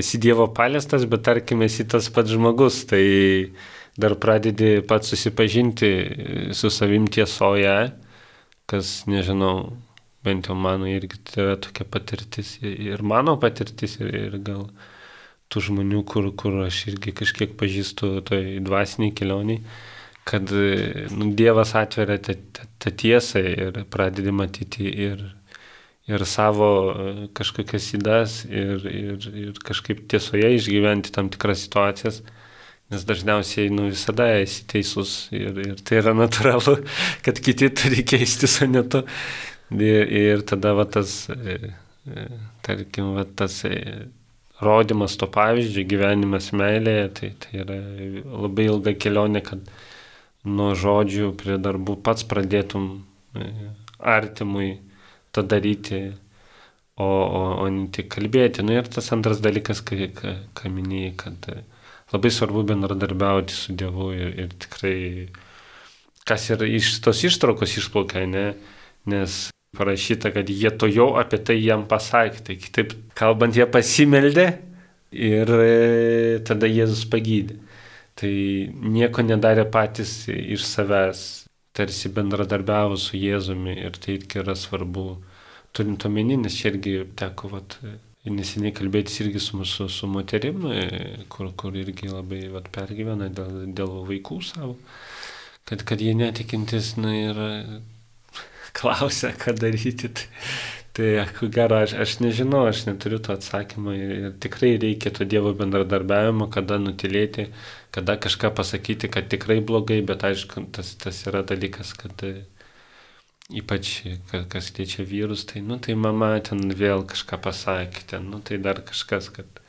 esi 0.00 0.20
Dievo 0.20 0.48
paliestas, 0.56 1.06
bet 1.10 1.24
tarkim 1.26 1.64
esi 1.66 1.86
tas 1.88 2.10
pats 2.12 2.34
žmogus, 2.34 2.84
tai 2.90 3.04
dar 3.96 4.16
pradedi 4.20 4.80
pats 4.88 5.12
susipažinti 5.14 5.90
su 6.52 6.70
savim 6.70 7.06
tiesoje, 7.06 7.92
kas, 8.70 9.04
nežinau, 9.06 9.70
bent 10.24 10.48
jau 10.48 10.56
mano 10.56 10.88
irgi 10.88 11.20
tai 11.28 11.42
yra 11.44 11.56
tokia 11.60 11.84
patirtis 11.84 12.56
ir 12.62 13.02
mano 13.04 13.36
patirtis 13.40 13.98
ir, 14.00 14.08
ir 14.08 14.38
gal 14.44 14.68
tų 15.52 15.66
žmonių, 15.68 16.00
kur, 16.08 16.30
kur 16.38 16.62
aš 16.64 16.86
irgi 16.94 17.12
kažkiek 17.14 17.52
pažįstu 17.60 18.16
toj 18.26 18.56
dvasiniai 18.64 19.12
kelioniai 19.14 19.60
kad 20.24 20.50
nu, 21.10 21.30
Dievas 21.36 21.74
atveria 21.76 22.18
tą, 22.18 22.34
tą, 22.56 22.68
tą 22.80 22.92
tiesą 22.96 23.42
ir 23.44 23.82
pradedi 23.92 24.32
matyti 24.32 24.88
ir, 24.88 25.24
ir 26.08 26.24
savo 26.28 26.70
e, 26.92 27.12
kažkokias 27.36 27.90
įdas 27.98 28.38
ir, 28.48 28.86
ir, 28.88 29.28
ir 29.44 29.60
kažkaip 29.64 30.06
tiesoje 30.08 30.54
išgyventi 30.56 31.12
tam 31.12 31.28
tikras 31.32 31.66
situacijas, 31.66 32.22
nes 32.92 33.04
dažniausiai 33.08 33.70
nu, 33.72 33.90
visada 33.92 34.30
esi 34.40 34.64
teisus 34.70 35.14
ir, 35.32 35.60
ir 35.64 35.84
tai 35.84 36.00
yra 36.02 36.16
natūralu, 36.16 36.78
kad 37.24 37.40
kiti 37.44 37.72
turi 37.72 38.04
keistis, 38.08 38.60
o 38.64 38.70
ne 38.70 38.84
tu. 38.88 39.04
Ir, 39.74 40.10
ir 40.12 40.42
tada 40.46 40.74
va, 40.76 40.84
tas, 40.88 41.24
e, 41.32 41.72
e, 42.08 42.28
tarkim, 42.64 43.14
va, 43.16 43.24
tas 43.24 43.62
rodimas 44.64 45.16
to 45.18 45.26
pavyzdžio, 45.32 45.84
gyvenimas 45.88 46.52
meilėje, 46.56 47.08
tai, 47.18 47.30
tai 47.42 47.64
yra 47.64 47.78
labai 48.44 48.68
ilga 48.68 48.94
kelionė, 49.00 49.42
kad 49.44 49.64
nuo 50.44 50.74
žodžių 50.76 51.32
prie 51.40 51.56
darbų 51.60 51.96
pats 52.04 52.26
pradėtum 52.28 52.88
e, 53.36 53.48
artimui 53.98 54.76
tą 55.34 55.44
daryti, 55.48 56.02
o, 57.00 57.06
o, 57.06 57.40
o 57.64 57.68
ne 57.72 57.88
tik 57.94 58.10
kalbėti. 58.12 58.62
Na 58.62 58.74
nu, 58.74 58.82
ir 58.82 58.90
tas 58.92 59.10
antras 59.16 59.40
dalykas, 59.44 59.80
ką, 59.86 59.98
ką, 60.14 60.34
ką 60.56 60.72
minėjai, 60.72 61.14
kad 61.24 61.48
e, 61.52 61.64
labai 62.12 62.32
svarbu 62.34 62.66
bendradarbiauti 62.68 63.56
su 63.56 63.74
Dievu 63.74 64.12
ir, 64.14 64.36
ir 64.44 64.54
tikrai, 64.66 64.98
kas 66.28 66.46
ir 66.52 66.66
iš 66.68 66.98
tos 67.04 67.24
ištraukos 67.26 67.78
išplaukia, 67.80 68.28
ne? 68.28 68.46
nes 69.10 69.48
parašyta, 69.76 70.30
kad 70.32 70.48
jie 70.48 70.70
to 70.78 70.88
jau 70.88 71.10
apie 71.20 71.40
tai 71.42 71.58
jam 71.58 71.82
pasakė. 71.88 72.44
Tai 72.46 72.60
kitaip 72.60 72.94
kalbant, 73.16 73.56
jie 73.56 73.66
pasimeldė 73.68 74.46
ir 75.14 75.50
e, 75.56 75.74
tada 76.46 76.68
Jėzus 76.68 77.08
pagydė 77.10 77.63
tai 78.18 78.34
nieko 78.70 79.24
nedarė 79.26 79.66
patys 79.70 80.24
iš 80.30 80.64
savęs, 80.68 81.22
tarsi 81.74 82.10
bendradarbiavo 82.14 82.98
su 83.00 83.18
Jėzumi 83.18 83.74
ir 83.82 83.96
tai 83.98 84.18
irgi 84.18 84.40
yra 84.44 84.54
svarbu, 84.58 85.06
turint 85.74 86.06
omeny, 86.06 86.36
nes 86.38 86.54
čia 86.54 86.70
irgi 86.70 87.00
teko, 87.18 87.50
vat, 87.56 87.78
neseniai 88.24 88.72
kalbėtis 88.76 89.18
irgi 89.24 89.42
su 89.42 89.58
mūsų 89.58 89.88
su 89.90 90.08
moterim, 90.08 90.62
kur, 91.32 91.50
kur 91.58 91.74
irgi 91.76 92.12
labai 92.12 92.44
vat, 92.54 92.70
pergyvena 92.74 93.28
dėl, 93.34 93.64
dėl 93.74 93.98
vaikų 94.08 94.38
savo, 94.46 94.78
kad, 95.66 95.82
kad 95.82 96.00
jie 96.04 96.14
netikintis, 96.16 96.94
na 97.00 97.16
ir 97.18 97.42
klausia, 98.78 99.34
ką 99.34 99.58
daryti. 99.58 100.12
Tai, 100.14 100.30
Tai, 100.94 101.06
ko 101.34 101.48
gero, 101.50 101.80
aš, 101.82 101.92
aš 101.98 102.12
nežinau, 102.22 102.60
aš 102.70 102.84
neturiu 102.86 103.18
to 103.18 103.34
atsakymą 103.34 103.96
ir, 103.98 104.10
ir 104.14 104.34
tikrai 104.42 104.76
reikia 104.78 105.10
to 105.16 105.26
Dievo 105.26 105.50
bendradarbiavimo, 105.58 106.46
kada 106.54 106.76
nutilėti, 106.78 107.48
kada 107.94 108.14
kažką 108.14 108.52
pasakyti, 108.54 109.10
kad 109.10 109.26
tikrai 109.32 109.56
blogai, 109.58 109.98
bet 110.06 110.22
aišku, 110.28 110.68
tas, 110.76 110.92
tas 111.02 111.18
yra 111.26 111.42
dalykas, 111.42 111.90
kad 111.98 112.22
ypač, 113.50 113.90
kas 114.52 114.70
liečia 114.78 115.02
vyrus, 115.04 115.42
tai, 115.50 115.64
nu, 115.66 115.80
tai 115.82 115.96
mama 115.98 116.36
ten 116.46 116.62
vėl 116.70 117.02
kažką 117.10 117.40
pasakė, 117.42 118.04
ten, 118.14 118.30
nu, 118.30 118.38
tai 118.38 118.60
dar 118.62 118.78
kažkas, 118.86 119.32
kad 119.34 119.60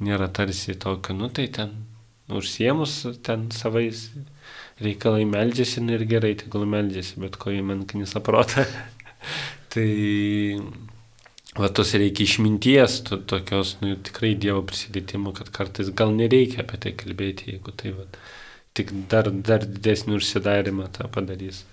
nėra 0.00 0.30
tarsi 0.32 0.78
tokio, 0.80 1.12
nu, 1.18 1.28
tai 1.28 1.44
ten 1.52 1.76
užsiemus 2.32 3.02
ten 3.22 3.50
savais 3.52 4.08
reikalai 4.80 5.28
meldžiasi 5.28 5.84
nu, 5.84 5.92
ir 5.98 6.06
gerai, 6.08 6.32
tegul 6.40 6.64
meldžiasi, 6.64 7.20
bet 7.20 7.36
ko 7.36 7.52
knisa 7.52 8.24
protą. 8.24 8.64
Tai 9.74 9.88
va 11.58 11.70
tos 11.74 11.94
reikia 11.98 12.28
išminties, 12.28 13.00
to, 13.08 13.18
tokios 13.30 13.76
nu, 13.82 13.96
tikrai 14.06 14.34
Dievo 14.38 14.62
prisilietimo, 14.68 15.34
kad 15.34 15.50
kartais 15.54 15.90
gal 15.98 16.14
nereikia 16.14 16.62
apie 16.62 16.80
tai 16.84 16.94
kalbėti, 16.98 17.50
jeigu 17.54 17.74
tai 17.78 17.94
va, 17.96 18.06
tik 18.74 18.92
dar, 19.10 19.30
dar 19.30 19.66
didesnį 19.66 20.18
užsidarimą 20.18 20.90
tą 20.94 21.08
padarys. 21.14 21.64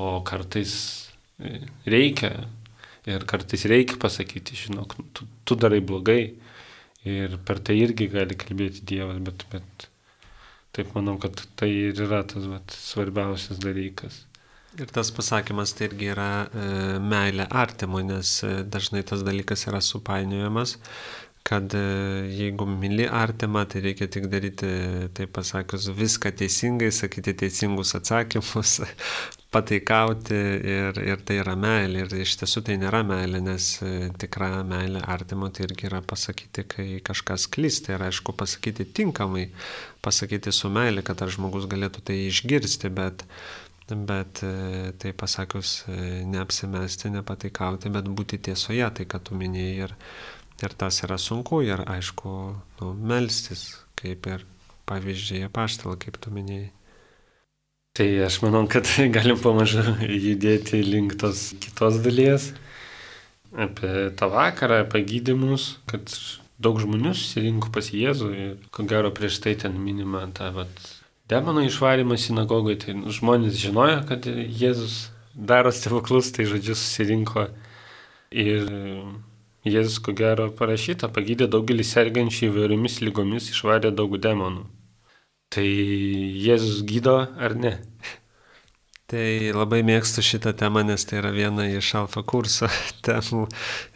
O 0.00 0.14
kartais 0.24 0.74
e, 1.36 1.60
reikia 1.84 2.32
ir 3.08 3.24
kartais 3.28 3.66
reikia 3.68 3.98
pasakyti, 4.00 4.56
žinok, 4.66 4.96
tu, 5.12 5.28
tu 5.44 5.58
darai 5.60 5.82
blogai 5.84 6.22
Ir 7.02 7.34
per 7.42 7.58
tai 7.58 7.80
irgi 7.82 8.06
gali 8.06 8.36
kalbėti 8.38 8.84
Dievas, 8.86 9.16
bet, 9.26 9.42
bet 9.50 9.86
taip 10.76 10.92
manau, 10.94 11.16
kad 11.18 11.40
tai 11.58 11.70
ir 11.90 11.98
yra 12.04 12.20
tas 12.22 12.46
vat, 12.46 12.70
svarbiausias 12.70 13.58
dalykas. 13.62 14.20
Ir 14.80 14.88
tas 14.88 15.10
pasakymas 15.12 15.74
tai 15.76 15.90
irgi 15.90 16.06
yra 16.14 16.46
e, 16.48 16.68
meilė 17.04 17.44
artimui, 17.52 18.06
nes 18.08 18.38
e, 18.46 18.52
dažnai 18.64 19.02
tas 19.04 19.20
dalykas 19.26 19.66
yra 19.68 19.82
supainiojamas, 19.84 20.78
kad 21.44 21.74
e, 21.76 21.82
jeigu 22.32 22.64
myli 22.70 23.04
artimą, 23.04 23.66
tai 23.68 23.82
reikia 23.84 24.08
tik 24.08 24.30
daryti, 24.32 24.70
taip 25.12 25.34
pasakius, 25.36 25.90
viską 25.98 26.32
teisingai, 26.40 26.88
sakyti 26.94 27.34
teisingus 27.42 27.92
atsakymus, 27.98 28.78
pataikauti 29.52 30.38
ir, 30.72 31.00
ir 31.04 31.24
tai 31.28 31.36
yra 31.42 31.52
meilė. 31.60 32.06
Ir 32.06 32.22
iš 32.24 32.38
tiesų 32.40 32.62
tai 32.68 32.78
nėra 32.80 33.02
meilė, 33.04 33.42
nes 33.44 33.66
e, 33.84 34.08
tikra 34.22 34.62
meilė 34.64 35.02
artimo 35.04 35.50
tai 35.52 35.66
irgi 35.66 35.90
yra 35.90 36.00
pasakyti, 36.00 36.64
kai 36.64 36.86
kažkas 37.04 37.44
klysta 37.52 37.98
ir 37.98 38.06
aišku 38.08 38.32
pasakyti 38.40 38.88
tinkamai, 38.88 39.50
pasakyti 40.00 40.54
su 40.54 40.72
meilė, 40.72 41.04
kad 41.04 41.20
ar 41.20 41.34
žmogus 41.36 41.68
galėtų 41.68 42.06
tai 42.08 42.22
išgirsti, 42.30 42.88
bet, 42.96 43.26
bet 43.90 44.42
e, 44.46 44.92
tai 44.98 45.12
pasakius, 45.12 45.84
e, 45.88 46.22
neapsimesti, 46.28 47.10
nepataikauti, 47.16 47.90
bet 47.92 48.08
būti 48.08 48.38
tiesoje, 48.38 48.86
tai 48.96 49.06
ką 49.08 49.20
tu 49.26 49.38
minėjai. 49.38 49.88
Ir, 49.88 49.96
ir 50.62 50.76
tas 50.78 51.02
yra 51.02 51.18
sunku 51.18 51.62
ir 51.66 51.82
aišku, 51.86 52.36
nu, 52.80 52.92
melstis, 52.94 53.66
kaip 53.98 54.28
ir 54.30 54.46
pavyzdžiai 54.88 55.48
apaštalą, 55.48 55.98
kaip 56.00 56.20
tu 56.22 56.32
minėjai. 56.34 56.70
Tai 57.92 58.08
aš 58.24 58.38
manau, 58.40 58.64
kad 58.72 58.88
galim 59.16 59.40
pamažu 59.40 59.84
judėti 60.00 60.80
link 60.86 61.18
tos 61.20 61.50
kitos 61.60 62.00
dalies. 62.04 62.52
Apie 63.52 64.08
tą 64.16 64.30
vakarą, 64.32 64.80
apie 64.86 65.02
gydimus, 65.04 65.74
kad 65.90 66.08
daug 66.62 66.78
žmonių 66.80 67.12
susirinko 67.12 67.68
pas 67.74 67.90
Jėzų 67.92 68.28
ir 68.32 68.52
ko 68.72 68.86
gero 68.88 69.10
prieš 69.12 69.42
tai 69.44 69.52
ten 69.60 69.76
minima 69.76 70.24
tą 70.32 70.48
vat, 70.56 70.84
demono 71.32 71.64
išvarimą 71.64 72.20
sinagogoje, 72.20 72.78
tai 72.84 72.94
žmonės 73.16 73.58
žinojo, 73.64 73.98
kad 74.08 74.28
Jėzus 74.28 75.08
daro 75.34 75.72
stebuklus, 75.72 76.30
tai 76.36 76.46
žodžiu 76.48 76.76
susirinko 76.76 77.48
ir 78.30 78.68
Jėzus 79.62 80.00
ko 80.02 80.14
gero 80.18 80.48
parašyta, 80.58 81.08
pagydė 81.14 81.46
daugelį 81.50 81.84
sergančių 81.86 82.48
įvairiomis 82.48 82.98
lygomis, 83.06 83.52
išvarė 83.54 83.92
daug 83.94 84.16
demonų. 84.18 84.64
Tai 85.52 85.68
Jėzus 86.42 86.80
gydo 86.88 87.20
ar 87.38 87.54
ne? 87.54 87.76
Tai 89.12 89.52
labai 89.52 89.82
mėgstu 89.84 90.22
šitą 90.24 90.54
temą, 90.56 90.80
nes 90.88 91.04
tai 91.04 91.18
yra 91.20 91.30
viena 91.34 91.66
iš 91.68 91.90
alfa 92.00 92.22
kurso 92.24 92.70
temų, 93.06 93.44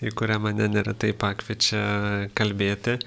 į 0.04 0.12
kurią 0.18 0.36
mane 0.44 0.68
neretai 0.68 1.14
pakviečia 1.16 1.80
kalbėti. 2.36 2.98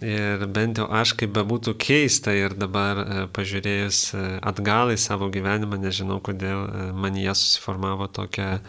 Ir 0.00 0.46
bent 0.48 0.78
jau 0.80 0.86
aš, 0.88 1.12
kaip 1.20 1.34
bebūtų 1.36 1.74
keista 1.76 2.32
ir 2.32 2.54
dabar 2.56 3.02
e, 3.02 3.24
pažiūrėjus 3.36 3.98
e, 4.16 4.22
atgal 4.48 4.94
į 4.94 4.96
savo 4.96 5.28
gyvenimą, 5.28 5.76
nežinau 5.76 6.16
kodėl 6.24 6.62
e, 6.64 6.86
man 6.96 7.18
jie 7.20 7.34
susiformavo 7.36 8.08
tokią 8.08 8.62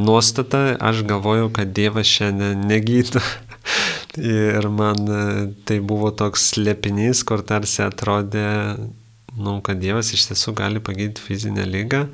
nuostatą, 0.00 0.78
aš 0.80 1.02
galvojau, 1.10 1.50
kad 1.52 1.74
Dievas 1.76 2.08
šiandien 2.08 2.64
negydo. 2.64 3.20
Ir 4.16 4.70
man 4.72 5.04
tai 5.68 5.78
buvo 5.84 6.08
toks 6.16 6.48
slėpinys, 6.54 7.20
kur 7.28 7.44
tarsi 7.46 7.84
atrodė, 7.84 8.48
nu, 9.36 9.58
kad 9.60 9.78
Dievas 9.84 10.14
iš 10.16 10.30
tiesų 10.30 10.56
gali 10.58 10.80
pagydyti 10.80 11.28
fizinę 11.28 11.68
lygą. 11.68 12.06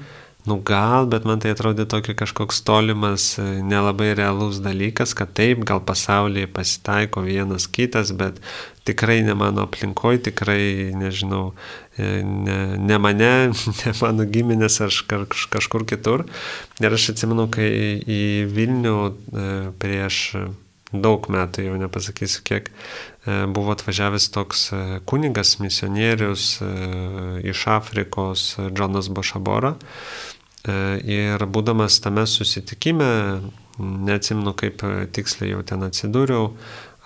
Nu 0.46 0.60
gal, 0.62 1.08
bet 1.10 1.24
man 1.26 1.40
tai 1.42 1.50
atrodė 1.56 1.88
tokia 1.90 2.14
kažkoks 2.14 2.60
tolimas, 2.62 3.32
e, 3.42 3.44
nelabai 3.66 4.12
realus 4.14 4.60
dalykas, 4.62 5.10
kad 5.18 5.32
taip, 5.34 5.64
gal 5.66 5.80
pasaulyje 5.82 6.46
pasitaiko 6.54 7.24
vienas 7.26 7.66
kitas, 7.66 8.12
bet 8.14 8.38
tikrai 8.86 9.24
ne 9.26 9.34
mano 9.34 9.64
aplinkoje, 9.66 10.20
tikrai, 10.28 10.92
nežinau, 10.94 11.48
e, 11.98 12.20
ne, 12.22 12.58
ne 12.78 12.98
mane, 13.02 13.32
ne 13.80 13.94
mano 13.98 14.28
giminės 14.30 14.78
ar 14.86 14.94
kažkur 15.50 15.82
kitur. 15.90 16.22
Ir 16.78 16.94
aš 16.94 17.10
atsimenu, 17.16 17.48
kai 17.50 17.72
į 18.06 18.22
Vilnių 18.54 18.96
prieš 19.82 20.22
daug 20.94 21.26
metų, 21.32 21.64
jau 21.66 21.76
nepasakysiu 21.80 22.42
kiek, 22.46 22.70
e, 22.70 23.38
buvo 23.50 23.74
atvažiavęs 23.74 24.28
toks 24.34 24.68
e, 24.70 24.82
kunigas, 25.08 25.56
misionierius 25.62 26.46
e, 26.62 26.70
iš 27.50 27.66
Afrikos, 27.74 28.52
Džonas 28.70 29.10
Bošabora. 29.10 29.74
Ir 30.66 31.46
būdamas 31.52 32.00
tame 32.02 32.26
susitikime, 32.26 33.08
neatsimnu 33.78 34.54
kaip 34.58 34.82
tiksliai 35.14 35.52
jau 35.52 35.62
ten 35.66 35.84
atsidūriau, 35.86 36.50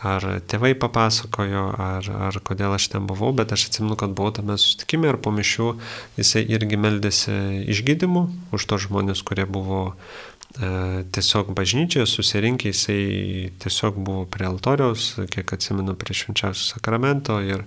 ar 0.01 0.25
tėvai 0.49 0.73
papasakojo, 0.81 1.65
ar, 1.77 2.07
ar 2.31 2.39
kodėl 2.47 2.73
aš 2.73 2.89
ten 2.95 3.05
buvau, 3.11 3.35
bet 3.37 3.53
aš 3.53 3.67
atsimenu, 3.69 3.99
kad 4.01 4.15
buvau 4.17 4.33
tame 4.33 4.57
susitikime 4.57 5.11
ir 5.11 5.21
po 5.21 5.35
mišių 5.35 5.75
jisai 6.17 6.47
irgi 6.49 6.81
meldėsi 6.81 7.37
išgydymu 7.75 8.25
už 8.57 8.69
tos 8.71 8.87
žmonės, 8.89 9.21
kurie 9.29 9.45
buvo 9.45 9.91
E, 10.59 11.05
tiesiog 11.15 11.53
bažnyčioje 11.55 12.07
susirinkę, 12.11 12.73
jisai 12.73 13.53
tiesiog 13.63 13.95
buvo 14.03 14.25
prie 14.27 14.49
altoriaus, 14.49 15.13
kiek 15.31 15.53
atsimenu, 15.55 15.95
prie 15.95 16.17
švenčiausio 16.17 16.73
sakramento 16.75 17.37
ir 17.47 17.63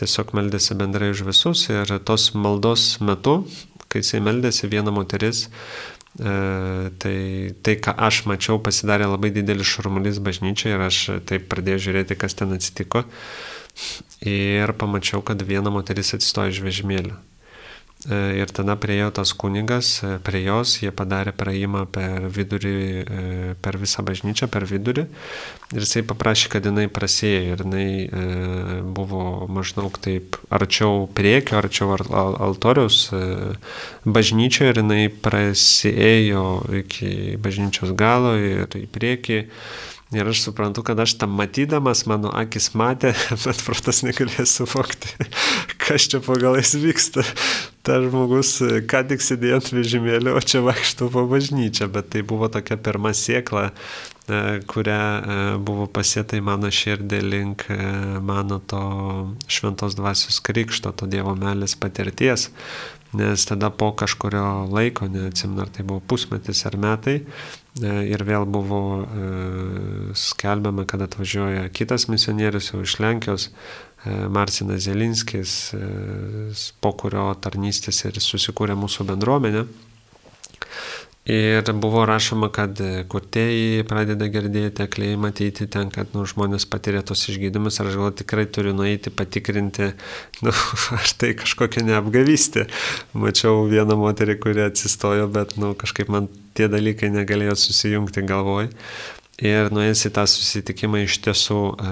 tiesiog 0.00 0.32
meldėsi 0.36 0.78
bendrai 0.80 1.10
už 1.12 1.26
visus. 1.28 1.66
Ir 1.68 1.92
tos 2.08 2.30
maldos 2.32 2.86
metu, 3.04 3.42
kai 3.92 4.02
jisai 4.02 4.22
meldėsi, 4.24 4.70
viena 4.72 4.92
moteris, 4.94 5.46
e, 6.18 6.32
tai, 7.02 7.18
tai, 7.62 7.76
ką 7.82 7.94
aš 8.08 8.24
mačiau, 8.30 8.60
pasidarė 8.62 9.10
labai 9.10 9.32
didelis 9.34 9.70
šurmulys 9.70 10.22
bažnyčioje 10.24 10.74
ir 10.76 10.86
aš 10.88 11.00
taip 11.28 11.48
pradėjau 11.52 11.86
žiūrėti, 11.88 12.18
kas 12.18 12.38
ten 12.38 12.56
atsitiko. 12.56 13.06
Ir 14.24 14.72
pamačiau, 14.80 15.20
kad 15.20 15.42
viena 15.44 15.72
moteris 15.72 16.14
atsistojo 16.16 16.54
iš 16.54 16.62
vežimėlio. 16.64 17.18
E, 18.10 18.38
ir 18.38 18.50
tada 18.54 18.76
priejo 18.78 19.10
tas 19.10 19.32
kunigas, 19.32 20.02
e, 20.04 20.18
prie 20.22 20.44
jos 20.44 20.76
jie 20.78 20.92
padarė 20.94 21.32
praėjimą 21.34 21.86
per 21.90 22.28
vidurį, 22.30 22.74
e, 23.02 23.54
per 23.62 23.78
visą 23.82 24.04
bažnyčią, 24.06 24.46
per 24.46 24.62
vidurį. 24.68 25.06
Ir 25.74 25.82
jisai 25.82 26.04
paprašė, 26.06 26.52
kad 26.52 26.68
jinai 26.68 26.86
prasėjo. 26.86 27.56
Ir 27.56 27.64
jinai 27.64 27.88
buvo 28.94 29.48
maždaug 29.50 29.98
taip 29.98 30.38
arčiau 30.54 31.08
priekio, 31.10 31.58
arčiau 31.58 31.96
altoriaus 31.98 33.10
bažnyčioje. 34.06 34.70
Ir 34.70 34.80
jinai 34.84 35.08
prasėjo 35.10 36.46
iki 36.84 37.34
bažnyčios 37.42 37.90
galo 37.98 38.36
ir 38.38 38.70
į 38.70 38.86
priekį. 38.86 39.42
Ir 40.14 40.28
aš 40.30 40.44
suprantu, 40.44 40.84
kad 40.86 41.00
aš 41.02 41.16
tam 41.18 41.32
matydamas, 41.34 42.04
mano 42.06 42.30
akis 42.30 42.70
matė, 42.78 43.10
bet 43.44 43.62
protas 43.66 44.04
negalėjo 44.06 44.44
suvokti, 44.46 45.10
kas 45.82 46.06
čia 46.12 46.20
pagalais 46.22 46.76
vyksta. 46.78 47.24
Ta 47.86 47.98
žmogus 48.04 48.52
ką 48.86 49.02
tik 49.10 49.22
sėdėjo 49.22 49.58
ant 49.58 49.72
vežimėlio, 49.74 50.36
o 50.38 50.42
čia 50.42 50.62
vaikšto 50.62 51.10
po 51.10 51.26
bažnyčią, 51.30 51.90
bet 51.90 52.12
tai 52.14 52.22
buvo 52.26 52.46
tokia 52.54 52.78
pirma 52.78 53.10
sėkla, 53.18 53.66
e, 53.66 54.40
kurią 54.70 55.02
e, 55.02 55.42
buvo 55.66 55.88
pasėta 55.90 56.38
į 56.38 56.46
mano 56.52 56.70
širdį 56.70 57.22
link 57.26 57.66
e, 57.74 57.82
mano 58.22 58.60
to 58.62 58.82
šventos 59.50 59.98
dvasios 59.98 60.38
krikšto, 60.38 60.94
to 60.94 61.10
Dievo 61.10 61.34
melės 61.34 61.74
patirties 61.74 62.52
nes 63.16 63.46
tada 63.48 63.70
po 63.70 63.92
kažkurio 63.96 64.66
laiko, 64.68 65.06
neatsimenu, 65.08 65.62
ar 65.64 65.70
tai 65.72 65.86
buvo 65.86 66.02
pusmetis 66.04 66.66
ar 66.68 66.76
metai, 66.76 67.22
e, 67.22 67.65
ir 67.82 68.22
vėl 68.24 68.46
buvo 68.48 68.80
e, 69.02 69.26
skelbiama, 70.16 70.86
kad 70.88 71.02
atvažiuoja 71.04 71.68
kitas 71.76 72.06
misionierius 72.08 72.70
jau 72.72 72.80
iš 72.84 72.96
Lenkijos, 73.02 73.48
e, 73.48 74.14
Marcinas 74.32 74.86
Zelinskis, 74.86 75.56
po 76.80 76.92
kurio 76.96 77.28
tarnystės 77.42 78.04
ir 78.08 78.20
susikūrė 78.22 78.78
mūsų 78.78 79.08
bendruomenė. 79.12 79.66
Ir 81.26 81.66
buvo 81.82 82.04
rašoma, 82.06 82.52
kad 82.54 82.78
kurtėjai 83.10 83.82
pradeda 83.90 84.28
girdėti, 84.30 84.84
akliai 84.84 85.16
matyti 85.18 85.66
ten, 85.66 85.90
kad 85.90 86.12
nu, 86.14 86.22
žmonės 86.22 86.68
patiria 86.70 87.00
tos 87.02 87.24
išgydymus 87.32 87.80
ir 87.80 87.90
aš 87.90 87.98
gal 87.98 88.14
tikrai 88.14 88.44
turiu 88.46 88.70
nueiti 88.78 89.10
patikrinti, 89.10 89.88
nu, 90.46 90.54
ar 90.94 91.12
tai 91.18 91.32
kažkokia 91.34 91.82
neapgavystė. 91.88 92.68
Mačiau 93.18 93.66
vieną 93.66 93.98
moterį, 93.98 94.38
kuri 94.38 94.68
atsistojo, 94.68 95.26
bet 95.34 95.56
nu, 95.58 95.74
kažkaip 95.74 96.14
man 96.14 96.30
tie 96.54 96.70
dalykai 96.70 97.10
negalėjo 97.10 97.58
susijungti 97.58 98.22
galvoj. 98.30 98.70
Ir 99.36 99.68
nuėjęs 99.68 100.06
į 100.08 100.10
tą 100.16 100.22
susitikimą 100.32 101.02
iš 101.04 101.18
tiesų 101.26 101.58
e, 101.60 101.88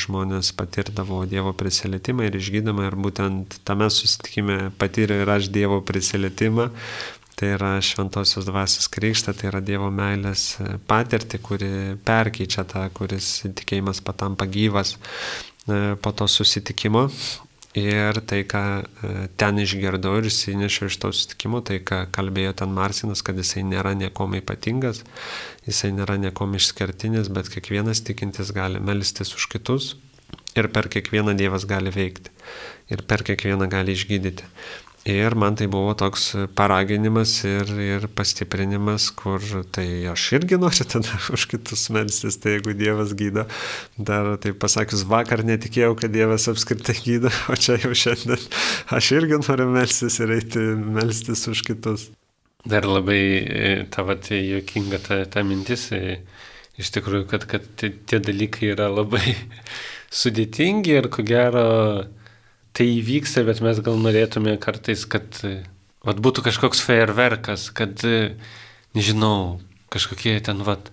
žmonės 0.00 0.54
patirdavo 0.56 1.18
Dievo 1.28 1.50
prisilietimą 1.52 2.24
ir 2.24 2.38
išgydymą 2.38 2.86
ir 2.86 2.96
būtent 2.96 3.58
tame 3.68 3.90
susitikime 3.92 4.70
patyrė 4.80 5.18
ir 5.20 5.32
aš 5.34 5.50
Dievo 5.52 5.82
prisilietimą, 5.84 6.70
Tai 7.36 7.50
yra 7.52 7.74
šventosios 7.84 8.46
dvasios 8.48 8.86
krikštą, 8.88 9.34
tai 9.36 9.50
yra 9.50 9.60
Dievo 9.60 9.90
meilės 9.92 10.54
e, 10.56 10.78
patirtį, 10.88 11.40
kuri 11.44 11.72
perkeičia 12.06 12.64
tą, 12.64 12.86
kuris 12.96 13.42
tikėjimas 13.44 14.00
patampa 14.04 14.46
gyvas 14.48 14.94
e, 14.96 15.98
po 16.00 16.14
to 16.16 16.24
susitikimo. 16.32 17.10
Ir 17.76 18.22
tai, 18.24 18.40
ką 18.48 18.62
e, 18.80 19.12
ten 19.36 19.60
išgirdau 19.60 20.14
ir 20.22 20.30
įsinešiau 20.30 20.88
iš 20.88 20.96
to 21.02 21.12
susitikimo, 21.12 21.60
tai, 21.60 21.82
ką 21.84 22.06
kalbėjo 22.16 22.54
ten 22.62 22.72
Marsinas, 22.72 23.20
kad 23.20 23.36
jisai 23.36 23.66
nėra 23.68 23.92
niekom 24.00 24.38
ypatingas, 24.40 25.04
jisai 25.68 25.92
nėra 25.92 26.16
niekom 26.22 26.56
išskirtinis, 26.56 27.28
bet 27.28 27.52
kiekvienas 27.52 28.00
tikintis 28.08 28.56
gali 28.56 28.80
melstis 28.80 29.36
už 29.36 29.50
kitus, 29.52 29.92
Ir 30.56 30.70
per 30.72 30.88
kiekvieną 30.88 31.34
Dievas 31.36 31.66
gali 31.68 31.90
veikti. 31.92 32.32
Ir 32.88 33.02
per 33.04 33.20
kiekvieną 33.26 33.68
gali 33.68 33.92
išgydyti. 33.92 34.46
Ir 35.06 35.36
man 35.38 35.54
tai 35.54 35.68
buvo 35.70 35.92
toks 35.94 36.32
paraginimas 36.58 37.36
ir, 37.46 37.68
ir 37.78 38.06
pastiprinimas, 38.18 39.12
kur 39.14 39.38
tai 39.70 40.02
aš 40.10 40.24
irgi 40.40 40.58
noriu 40.58 40.82
tada 40.90 41.20
už 41.36 41.44
kitus 41.52 41.84
melstis, 41.94 42.40
tai 42.42 42.56
jeigu 42.56 42.74
Dievas 42.74 43.12
gydo, 43.14 43.44
dar 43.94 44.32
tai 44.42 44.50
pasakius, 44.50 45.04
vakar 45.06 45.44
netikėjau, 45.46 45.92
kad 46.00 46.10
Dievas 46.10 46.48
apskritai 46.50 46.96
gydo, 47.04 47.30
o 47.52 47.54
čia 47.54 47.78
jau 47.84 47.92
šiandien 47.94 48.42
aš 48.98 49.12
irgi 49.20 49.38
noriu 49.44 49.68
melstis 49.76 50.18
ir 50.18 50.34
eiti 50.40 50.66
melstis 50.74 51.46
už 51.54 51.62
kitus. 51.70 52.08
Dar 52.66 52.82
labai 52.90 53.22
e, 53.46 53.72
tavo 53.94 54.18
tai 54.18 54.42
jokinga 54.42 54.98
ta, 55.06 55.20
ta 55.30 55.46
mintis, 55.46 55.86
e, 55.94 56.18
iš 56.82 56.90
tikrųjų, 56.98 57.28
kad, 57.30 57.46
kad 57.46 57.70
tie 57.78 58.18
dalykai 58.18 58.72
yra 58.74 58.90
labai 58.90 59.38
sudėtingi 60.10 60.98
ir 60.98 61.12
ko 61.14 61.22
gero 61.22 61.66
tai 62.76 62.86
įvyksta, 62.98 63.44
bet 63.48 63.62
mes 63.64 63.80
gal 63.84 63.98
norėtume 64.00 64.56
kartais, 64.60 65.06
kad 65.08 65.40
vat, 66.04 66.20
būtų 66.22 66.44
kažkoks 66.46 66.82
fejerverkas, 66.84 67.70
kad, 67.74 68.04
nežinau, 68.96 69.60
kažkokie 69.92 70.36
ten, 70.44 70.60
vat, 70.66 70.90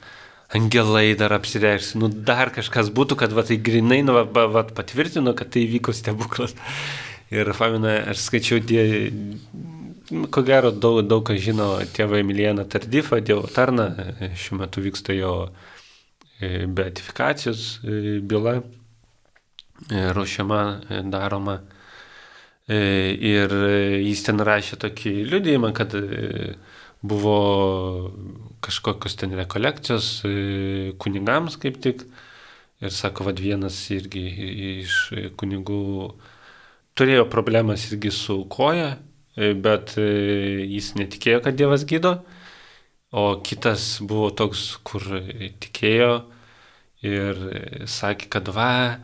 angelai 0.54 1.13
dar 1.17 1.34
apsireikštų, 1.36 2.00
nu 2.02 2.10
dar 2.13 2.52
kažkas 2.54 2.91
būtų, 2.93 3.17
kad 3.24 3.34
vat, 3.36 3.50
tai 3.50 3.58
grinai 3.58 4.02
nu, 4.06 4.15
vat, 4.15 4.32
vat, 4.54 4.74
patvirtino, 4.78 5.34
kad 5.38 5.54
tai 5.54 5.65
įvyko 5.67 5.96
stebuklas. 5.96 6.56
Ir 7.34 7.50
Famina, 7.58 7.96
aš 8.12 8.28
skaičiau, 8.28 8.60
die, 8.62 8.84
ko 10.34 10.43
gero 10.46 10.69
daug, 10.72 11.02
daug 11.08 11.24
kas 11.26 11.41
žino 11.41 11.76
tėvą 11.96 12.19
Emilijaną 12.22 12.67
Tardifą, 12.69 13.22
Dievo 13.26 13.48
tarną, 13.50 13.89
šiuo 14.38 14.60
metu 14.62 14.84
vyksta 14.84 15.15
jo 15.17 15.34
e, 16.38 16.67
beatifikacijos 16.67 17.80
e, 17.82 18.19
byla, 18.22 18.60
e, 19.89 20.04
ruošiama, 20.13 20.62
daroma. 21.10 21.62
E, 22.63 22.78
ir 23.19 23.52
jis 23.99 24.21
ten 24.23 24.39
rašė 24.39 24.78
tokį 24.80 25.12
liudėjimą, 25.28 25.73
kad 25.76 25.95
e, 25.99 26.54
buvo 27.04 27.38
kažkokios 28.63 29.17
ten 29.19 29.36
rekolekcijos 29.36 30.08
e, 30.23 30.36
kunigams 30.95 31.60
kaip 31.60 31.82
tik. 31.84 32.06
Ir 32.84 32.91
sako, 32.91 33.28
vad 33.28 33.39
vienas 33.39 33.76
irgi 33.95 34.23
iš 34.84 34.95
kunigų 35.39 35.84
turėjo 36.95 37.28
problemas 37.32 37.86
irgi 37.91 38.12
su 38.12 38.41
koja, 38.52 38.97
bet 39.36 39.93
jis 39.95 40.89
netikėjo, 40.99 41.39
kad 41.45 41.56
Dievas 41.56 41.86
gydo. 41.88 42.17
O 43.15 43.39
kitas 43.45 44.02
buvo 44.04 44.34
toks, 44.36 44.65
kur 44.84 45.06
tikėjo 45.63 46.12
ir 47.08 47.39
sakė, 47.88 48.28
kad 48.36 48.52
va, 48.52 48.99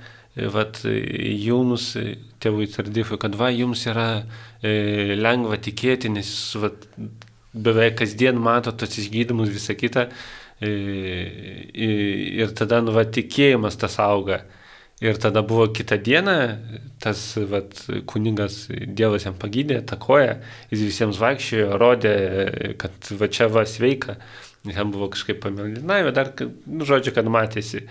vat, 0.54 0.82
jaunus 0.86 1.92
tėvui 2.40 2.70
Tardifui, 2.72 3.20
kad 3.22 3.36
va, 3.40 3.50
jums 3.54 3.86
yra 3.90 4.10
e, 4.20 5.16
lengva 5.20 5.60
tikėti, 5.62 6.12
nes 6.14 6.30
jūs 6.30 6.62
vat, 6.64 6.86
beveik 7.54 8.00
kasdien 8.02 8.40
mato 8.40 8.72
tos 8.78 9.00
išgydymus 9.02 9.52
visą 9.52 9.76
kitą 9.78 10.08
e, 10.62 10.72
ir 12.40 12.56
tada, 12.58 12.82
nu, 12.86 12.96
va, 12.96 13.06
tikėjimas 13.06 13.80
tas 13.82 14.00
auga. 14.04 14.44
Ir 15.00 15.16
tada 15.16 15.40
buvo 15.48 15.70
kitą 15.72 15.96
dieną, 16.04 16.36
tas 17.00 17.22
vat, 17.48 17.78
kuningas 18.12 18.66
Dievas 18.68 19.24
jam 19.24 19.38
pagydė, 19.40 19.78
takoja, 19.88 20.42
jis 20.74 20.82
visiems 20.90 21.22
vaikščiojo, 21.22 21.78
rodė, 21.80 22.16
kad 22.82 23.12
va 23.22 23.30
čia 23.32 23.48
va 23.48 23.64
sveika. 23.64 24.18
Jam 24.68 24.92
buvo 24.92 25.08
kažkaip 25.14 25.40
pamelinai, 25.40 26.02
bet 26.04 26.18
dar, 26.18 26.34
nu, 26.68 26.84
žodžiu, 26.84 27.14
kad 27.16 27.32
matėsi. 27.32 27.86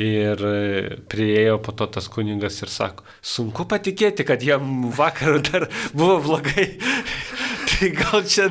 Ir 0.00 0.40
e, 0.40 0.96
prieėjo 1.12 1.58
po 1.60 1.74
to 1.76 1.84
tas 1.92 2.06
kuningas 2.08 2.62
ir 2.64 2.70
sako, 2.72 3.04
sunku 3.20 3.66
patikėti, 3.68 4.24
kad 4.24 4.40
jam 4.40 4.86
vakar 4.96 5.40
dar 5.44 5.66
buvo 5.92 6.16
blogai. 6.24 6.70
tai 7.68 7.90
gal, 7.98 8.24
čia, 8.24 8.46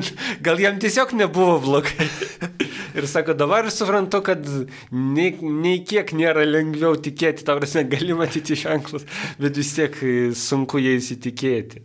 gal 0.46 0.62
jam 0.62 0.78
tiesiog 0.78 1.16
nebuvo 1.18 1.56
blogai. 1.64 2.06
ir 2.98 3.08
sako, 3.10 3.34
dabar 3.34 3.66
suprantu, 3.74 4.22
kad 4.28 4.46
nei, 4.94 5.32
nei 5.40 5.82
kiek 5.82 6.14
nėra 6.14 6.46
lengviau 6.46 6.94
tikėti, 7.02 7.46
tau 7.48 7.58
prasme, 7.58 7.82
gali 7.90 8.14
matyti 8.14 8.58
ženklus, 8.60 9.08
bet 9.42 9.58
vis 9.58 9.74
tiek 9.74 9.98
sunku 10.38 10.78
jais 10.84 11.10
įtikėti. 11.16 11.82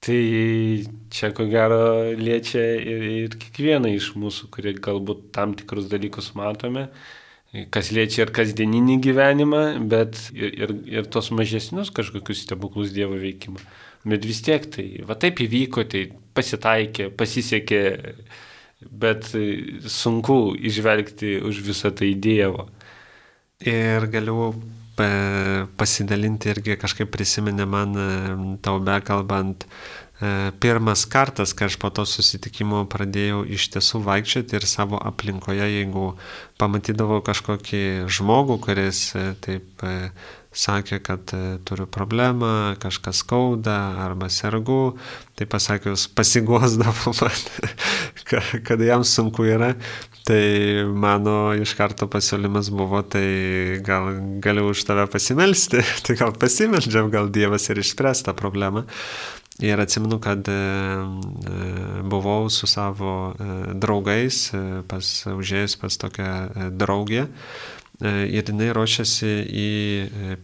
Tai 0.00 0.18
čia 1.10 1.34
ko 1.34 1.44
gero 1.50 2.14
liečia 2.16 2.62
ir, 2.78 3.06
ir 3.26 3.32
kiekvieną 3.36 3.90
iš 3.98 4.12
mūsų, 4.16 4.48
kurie 4.54 4.76
galbūt 4.78 5.32
tam 5.34 5.58
tikrus 5.58 5.90
dalykus 5.90 6.36
matome 6.38 6.88
kas 7.72 7.90
liečia 7.94 8.26
ir 8.26 8.32
kasdieninį 8.36 8.98
gyvenimą, 9.04 9.62
bet 9.88 10.18
ir, 10.36 10.52
ir, 10.52 10.74
ir 10.98 11.10
tos 11.12 11.30
mažesnius 11.32 11.92
kažkokius 11.96 12.44
stebuklus 12.44 12.92
Dievo 12.94 13.16
veikimą. 13.20 13.62
Bet 14.08 14.26
vis 14.28 14.42
tiek 14.44 14.66
tai, 14.72 14.86
va 15.08 15.16
taip 15.18 15.40
įvyko, 15.42 15.84
tai 15.90 16.06
pasitaikė, 16.36 17.08
pasisekė, 17.18 17.82
bet 18.88 19.30
sunku 19.90 20.38
išvelgti 20.70 21.38
už 21.44 21.62
visą 21.66 21.92
tai 21.96 22.12
Dievo. 22.14 22.68
Ir 23.64 24.06
galiu 24.12 24.52
pasidalinti 25.78 26.50
irgi 26.50 26.74
kažkaip 26.78 27.10
prisiminė 27.14 27.66
man 27.70 27.94
tau 28.62 28.80
bekalbant 28.82 29.66
E, 29.66 29.97
pirmas 30.58 31.04
kartas, 31.06 31.52
kai 31.54 31.68
aš 31.68 31.76
po 31.78 31.92
to 31.94 32.02
susitikimo 32.08 32.82
pradėjau 32.90 33.44
iš 33.46 33.68
tiesų 33.76 34.00
vaikščioti 34.02 34.58
ir 34.58 34.66
savo 34.66 34.98
aplinkoje, 34.98 35.62
jeigu 35.62 36.08
pamatydavau 36.58 37.20
kažkokį 37.22 37.84
žmogų, 38.10 38.58
kuris 38.64 39.02
e, 39.14 39.28
taip 39.38 39.86
e, 39.86 40.10
sakė, 40.58 40.98
kad 41.04 41.30
turiu 41.68 41.86
problemą, 41.86 42.74
kažkas 42.82 43.22
skauda 43.22 43.76
arba 44.02 44.26
sergu, 44.32 44.96
tai 45.38 45.46
pasakius, 45.46 46.08
pasigosdavo 46.10 47.14
man, 47.20 47.38
kad 48.66 48.82
jam 48.82 49.04
sunku 49.06 49.46
yra, 49.46 49.74
tai 50.26 50.84
mano 50.92 51.54
iš 51.56 51.76
karto 51.78 52.08
pasiūlymas 52.10 52.72
buvo, 52.74 53.04
tai 53.06 53.78
gal 53.86 54.10
galiu 54.42 54.72
už 54.72 54.82
tave 54.88 55.06
pasimelsti, 55.12 55.84
tai 56.04 56.18
gal 56.18 56.34
pasimeldžiam, 56.34 57.12
gal 57.12 57.30
Dievas 57.32 57.70
ir 57.70 57.80
išspręs 57.84 58.26
tą 58.26 58.34
problemą. 58.36 58.88
Ir 59.58 59.80
atsimenu, 59.80 60.20
kad 60.22 60.48
e, 60.48 60.52
e, 60.52 62.02
buvau 62.02 62.50
su 62.50 62.66
savo 62.66 63.34
e, 63.34 63.46
draugais, 63.74 64.52
pas, 64.86 65.06
užėjęs 65.32 65.74
pas 65.80 65.98
tokią 65.98 66.34
draugę. 66.78 67.26
Ir 67.98 68.46
jinai 68.46 68.68
ruošiasi 68.70 69.28
į 69.58 69.70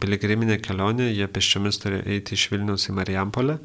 piligriminę 0.02 0.56
kelionę, 0.58 1.06
jie 1.14 1.28
peščiomis 1.30 1.78
turi 1.78 2.00
eiti 2.16 2.34
iš 2.34 2.48
Vilnius 2.50 2.88
į 2.90 2.96
Marijampolę. 2.96 3.60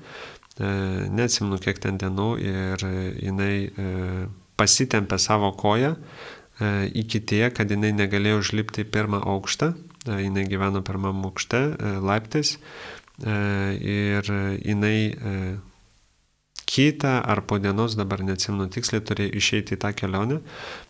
Neatsimenu, 1.18 1.58
kiek 1.64 1.82
ten 1.82 1.98
dienų 1.98 2.28
ir 2.44 2.86
jinai 3.18 4.30
pasitempė 4.62 5.18
savo 5.18 5.50
koją 5.58 5.96
iki 7.02 7.24
tie, 7.26 7.48
kad 7.50 7.74
jinai 7.74 7.90
negalėjo 7.98 8.44
užlipti 8.44 8.86
į 8.86 8.92
pirmą 8.94 9.24
aukštą. 9.34 9.72
Jinai 10.22 10.46
gyveno 10.52 10.86
pirmam 10.86 11.26
aukšte 11.26 11.64
laiptais 12.06 12.60
ir 13.26 14.32
jinai 14.64 15.12
e, 15.12 15.34
kitą 16.70 17.20
ar 17.26 17.42
po 17.46 17.60
dienos, 17.60 17.98
dabar 17.98 18.24
neatsimenu 18.24 18.70
tiksliai, 18.72 19.04
turėjo 19.04 19.36
išeiti 19.42 19.76
į 19.76 19.82
tą 19.84 19.94
kelionę. 19.98 20.40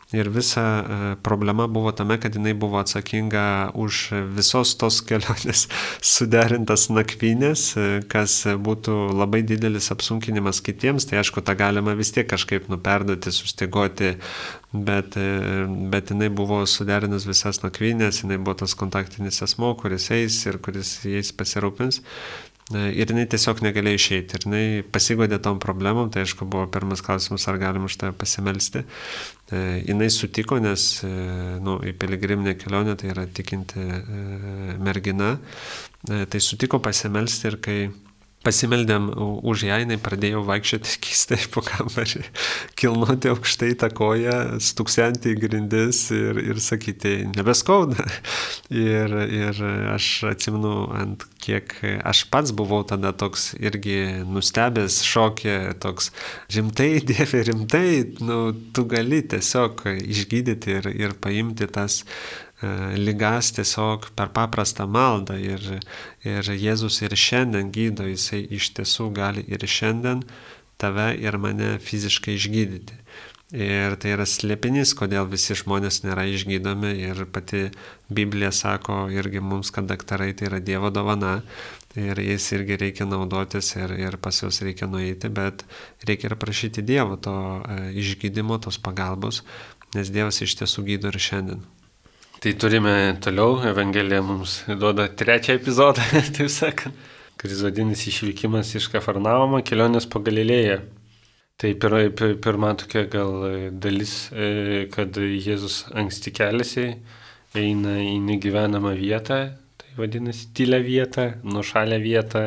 Ir 0.09 0.25
visa 0.33 0.61
e, 0.61 1.15
problema 1.21 1.67
buvo 1.67 1.91
tame, 1.93 2.15
kad 2.17 2.33
jinai 2.33 2.55
buvo 2.57 2.79
atsakinga 2.79 3.71
už 3.77 3.99
visos 4.33 4.71
tos 4.81 4.97
kelionės 5.09 5.67
suderintas 6.01 6.87
nakvynės, 6.89 7.65
kas 8.09 8.39
būtų 8.57 8.95
labai 9.13 9.43
didelis 9.45 9.91
apsunkinimas 9.93 10.63
kitiems. 10.65 11.05
Tai 11.05 11.21
aišku, 11.21 11.45
tą 11.45 11.53
galima 11.59 11.93
vis 11.99 12.09
tiek 12.15 12.25
kažkaip 12.25 12.71
nuperdoti, 12.73 13.29
sustigoti, 13.29 14.15
bet, 14.73 15.13
bet 15.93 16.09
jinai 16.09 16.33
buvo 16.33 16.63
suderinus 16.65 17.29
visas 17.29 17.61
nakvynės, 17.61 18.23
jinai 18.23 18.41
buvo 18.41 18.57
tas 18.63 18.73
kontaktinis 18.79 19.43
asmo, 19.45 19.75
kuris 19.77 20.09
eis 20.17 20.41
ir 20.49 20.57
kuris 20.57 21.03
jais 21.05 21.29
pasirūpins. 21.37 22.01
Ir 22.69 23.09
jinai 23.09 23.23
tiesiog 23.25 23.63
negalėjo 23.65 23.97
išeiti. 23.97 24.37
Ir 24.37 24.43
jinai 24.45 24.65
pasigodė 24.93 25.39
tom 25.41 25.57
problemom, 25.61 26.11
tai 26.13 26.21
aišku 26.21 26.45
buvo 26.45 26.67
pirmas 26.69 27.01
klausimas, 27.01 27.47
ar 27.49 27.57
galim 27.57 27.87
už 27.87 27.95
tą 27.97 28.11
pasimelsti. 28.13 28.83
E, 29.49 29.61
jinai 29.87 30.11
sutiko, 30.13 30.59
nes 30.61 30.83
e, 31.01 31.09
nu, 31.65 31.79
į 31.81 31.95
piligriminę 31.97 32.53
kelionę 32.61 32.93
tai 33.01 33.09
yra 33.15 33.25
tikinti 33.25 33.81
e, 33.81 34.19
mergina. 34.85 35.31
E, 36.05 36.27
tai 36.29 36.43
sutiko 36.45 36.77
pasimelsti 36.85 37.49
ir 37.49 37.57
kai 37.65 37.79
pasimeldėm 38.45 39.09
už 39.19 39.65
ją, 39.67 39.79
jinai 39.83 39.97
pradėjo 40.01 40.43
vaikščioti 40.47 40.95
keistai 41.05 41.39
po 41.53 41.63
kambarį, 41.65 42.23
kilnoti 42.79 43.31
aukštai 43.33 43.73
tą 43.81 43.91
koją, 43.95 44.37
stuksenti 44.63 45.33
į 45.33 45.39
grindis 45.43 46.05
ir, 46.15 46.39
ir 46.53 46.61
sakyti, 46.63 47.21
nebeskauda. 47.35 48.05
Ir, 48.69 49.09
ir 49.33 49.57
aš 49.95 50.05
atsimenu, 50.29 50.91
ant 50.93 51.23
kiek 51.39 51.73
aš 52.07 52.25
pats 52.31 52.51
buvau 52.55 52.81
tada 52.87 53.11
toks 53.15 53.53
irgi 53.59 54.23
nustebęs, 54.27 55.01
šokė, 55.07 55.55
toks 55.83 56.11
rimtai, 56.55 56.91
Dieve, 57.09 57.43
rimtai, 57.47 57.87
nu, 58.25 58.41
tu 58.75 58.85
gali 58.89 59.23
tiesiog 59.31 59.85
išgydyti 60.03 60.77
ir, 60.79 60.91
ir 61.07 61.17
paimti 61.23 61.69
tas 61.71 62.03
lygas 62.99 63.53
tiesiog 63.55 64.09
per 64.19 64.33
paprastą 64.35 64.87
maldą 64.87 65.37
ir, 65.39 65.63
ir 66.27 66.43
Jėzus 66.43 66.99
ir 67.05 67.15
šiandien 67.15 67.71
gydo, 67.71 68.03
jisai 68.09 68.41
iš 68.51 68.73
tiesų 68.75 69.11
gali 69.15 69.45
ir 69.47 69.63
šiandien 69.63 70.25
tave 70.79 71.13
ir 71.19 71.37
mane 71.39 71.77
fiziškai 71.83 72.35
išgydyti. 72.35 72.97
Ir 73.49 73.95
tai 73.97 74.11
yra 74.13 74.27
slėpinys, 74.29 74.91
kodėl 74.93 75.25
visi 75.25 75.55
žmonės 75.57 76.03
nėra 76.03 76.27
išgydomi. 76.29 76.91
Ir 77.01 77.23
pati 77.33 77.71
Biblija 78.13 78.51
sako 78.53 79.07
irgi 79.09 79.41
mums, 79.41 79.71
kad 79.73 79.87
daktarai 79.89 80.35
tai 80.37 80.51
yra 80.51 80.59
Dievo 80.61 80.91
dovana. 80.93 81.39
Ir 81.97 82.21
jais 82.21 82.45
irgi 82.53 82.77
reikia 82.77 83.07
naudotis 83.09 83.71
ir, 83.73 83.95
ir 83.97 84.19
pas 84.21 84.37
juos 84.37 84.61
reikia 84.61 84.85
nueiti, 84.85 85.31
bet 85.33 85.63
reikia 86.05 86.29
ir 86.29 86.35
prašyti 86.37 86.85
Dievo 86.85 87.17
to 87.17 87.33
e, 87.65 87.79
išgydymo, 87.97 88.59
tos 88.61 88.77
pagalbos, 88.77 89.41
nes 89.97 90.13
Dievas 90.13 90.37
iš 90.45 90.53
tiesų 90.61 90.85
gydo 90.85 91.09
ir 91.09 91.17
šiandien. 91.17 91.65
Tai 92.39 92.53
turime 92.61 92.93
toliau, 93.25 93.57
Evangelija 93.65 94.21
mums 94.21 94.59
duoda 94.69 95.09
trečią 95.09 95.57
epizodą, 95.57 96.05
taip 96.37 96.53
sakant, 96.53 97.09
kuris 97.41 97.65
vadinasi 97.65 98.13
išvykimas 98.13 98.77
iš 98.77 98.91
Kafarnaumo, 98.93 99.65
kelionės 99.65 100.05
po 100.05 100.21
Galilėją. 100.21 100.83
Tai 101.59 101.73
pir, 101.75 101.93
pir, 102.15 102.37
pirma 102.39 102.69
tokia 102.79 103.01
gal 103.11 103.33
dalis, 103.83 104.29
e, 104.31 104.85
kad 104.93 105.17
Jėzus 105.19 105.89
anksti 105.91 106.31
keliasi, 106.31 106.85
eina 107.59 107.97
į 107.99 108.13
negyvenamą 108.23 108.93
vietą, 108.95 109.39
tai 109.81 109.91
vadinasi 109.97 110.53
tylę 110.55 110.79
vietą, 110.85 111.25
nušalę 111.43 111.99
vietą 111.99 112.45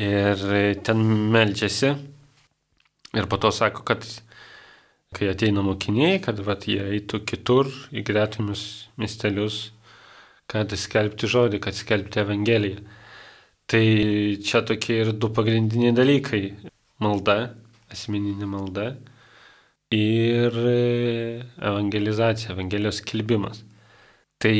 ir 0.00 0.46
ten 0.80 1.04
melčiasi. 1.36 1.92
Ir 3.12 3.28
po 3.28 3.36
to 3.36 3.52
sako, 3.52 3.84
kad 3.84 4.08
kai 5.12 5.28
ateina 5.28 5.60
mokiniai, 5.60 6.16
kad 6.24 6.40
vat, 6.40 6.64
jie 6.64 6.80
eitų 6.88 7.26
kitur 7.28 7.68
į 7.92 8.00
gretimus 8.08 8.88
miestelius, 8.96 9.74
kad 10.48 10.72
skelbti 10.72 11.28
žodį, 11.28 11.60
kad 11.60 11.76
skelbti 11.76 12.24
Evangeliją. 12.24 12.80
Tai 13.68 13.86
čia 14.40 14.64
tokie 14.64 15.02
ir 15.04 15.12
du 15.12 15.28
pagrindiniai 15.28 15.92
dalykai- 15.92 16.46
malda 17.04 17.60
asmeninė 17.96 18.48
malda 18.48 18.86
ir 19.92 20.56
e, 20.56 21.42
evangelizacija, 21.60 22.52
evangelijos 22.54 23.02
kelbimas. 23.06 23.62
Tai 24.42 24.54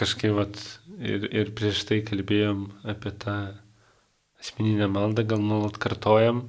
kažkaip 0.00 0.34
vat, 0.38 0.60
ir, 0.98 1.26
ir 1.30 1.52
prieš 1.56 1.84
tai 1.88 2.00
kalbėjom 2.06 2.64
apie 2.88 3.12
tą 3.22 3.36
asmeninę 4.40 4.88
maldą, 4.90 5.26
gal 5.28 5.42
nuolat 5.44 5.76
kartojam, 5.82 6.46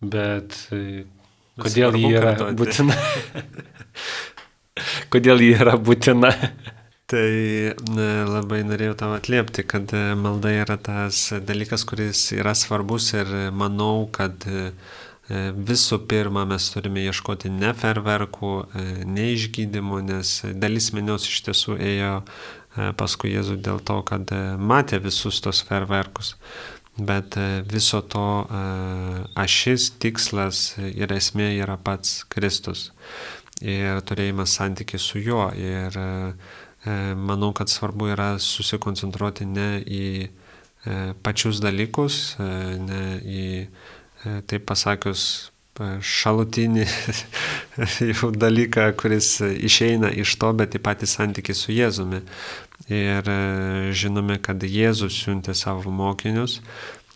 bet 0.00 0.56
e, 0.72 1.04
kodėl 1.62 1.98
ji 2.00 2.14
yra 2.16 2.34
būtina? 2.56 2.96
kodėl 5.12 5.44
ji 5.44 5.52
yra 5.60 5.76
būtina? 5.80 6.32
Tai 7.06 7.74
labai 8.26 8.64
norėjau 8.66 8.96
tau 8.98 9.12
atliepti, 9.14 9.62
kad 9.70 9.92
e, 9.94 10.16
malda 10.18 10.50
yra 10.50 10.74
tas 10.74 11.28
dalykas, 11.46 11.84
kuris 11.86 12.32
yra 12.34 12.50
svarbus 12.58 13.12
ir 13.14 13.30
manau, 13.54 14.08
kad 14.10 14.42
e, 14.50 14.72
visų 15.54 16.00
pirma 16.10 16.42
mes 16.50 16.66
turime 16.74 17.04
ieškoti 17.06 17.52
ne 17.54 17.70
ferverkų, 17.78 18.50
e, 18.58 18.84
ne 19.06 19.28
išgydymų, 19.36 20.00
nes 20.08 20.34
dalis 20.58 20.90
minios 20.98 21.28
iš 21.30 21.44
tiesų 21.46 21.78
ėjo 21.92 22.16
paskui 22.98 23.36
Jėzų 23.36 23.60
dėl 23.62 23.78
to, 23.86 24.00
kad 24.10 24.34
matė 24.58 24.98
visus 25.06 25.38
tos 25.46 25.62
ferverkus. 25.64 26.34
Bet 26.98 27.38
viso 27.70 28.02
to 28.02 28.26
ašis, 29.38 29.92
tikslas 30.02 30.74
ir 30.82 31.14
esmė 31.14 31.52
yra 31.62 31.78
pats 31.78 32.24
Kristus. 32.28 32.90
Ir 33.64 34.02
turėjimas 34.04 34.58
santykiai 34.58 35.00
su 35.00 35.20
juo. 35.22 35.48
Ir 35.56 35.96
E, 35.96 36.65
manau, 37.16 37.52
kad 37.56 37.70
svarbu 37.70 38.10
yra 38.14 38.28
susikoncentruoti 38.42 39.46
ne 39.48 39.68
į 39.82 40.06
e, 40.26 40.30
pačius 41.22 41.60
dalykus, 41.64 42.36
e, 42.38 42.48
ne 42.82 43.02
į, 43.20 43.44
taip 44.50 44.64
pasakius, 44.66 45.26
šalutinį 45.76 46.86
dalyką, 48.44 48.86
kuris 48.96 49.34
išeina 49.44 50.08
iš 50.08 50.32
to, 50.40 50.52
bet 50.56 50.74
į 50.78 50.80
patį 50.82 51.08
santykį 51.10 51.56
su 51.56 51.74
Jėzumi. 51.76 52.22
Ir 52.92 53.28
žinome, 53.96 54.38
kad 54.40 54.62
Jėzus 54.62 55.18
siuntė 55.20 55.52
savo 55.58 55.92
mokinius, 55.92 56.60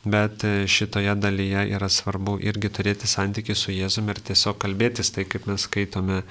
bet 0.05 0.45
šitoje 0.71 1.13
dalyje 1.21 1.67
yra 1.77 1.91
svarbu 1.93 2.39
irgi 2.41 2.71
turėti 2.73 3.09
santykį 3.11 3.57
su 3.59 3.75
Jėzumi 3.75 4.15
ir 4.15 4.23
tiesiog 4.31 4.57
kalbėtis, 4.63 5.13
tai 5.13 5.27
kaip 5.29 5.45
mes 5.51 5.67
skaitome 5.69 6.23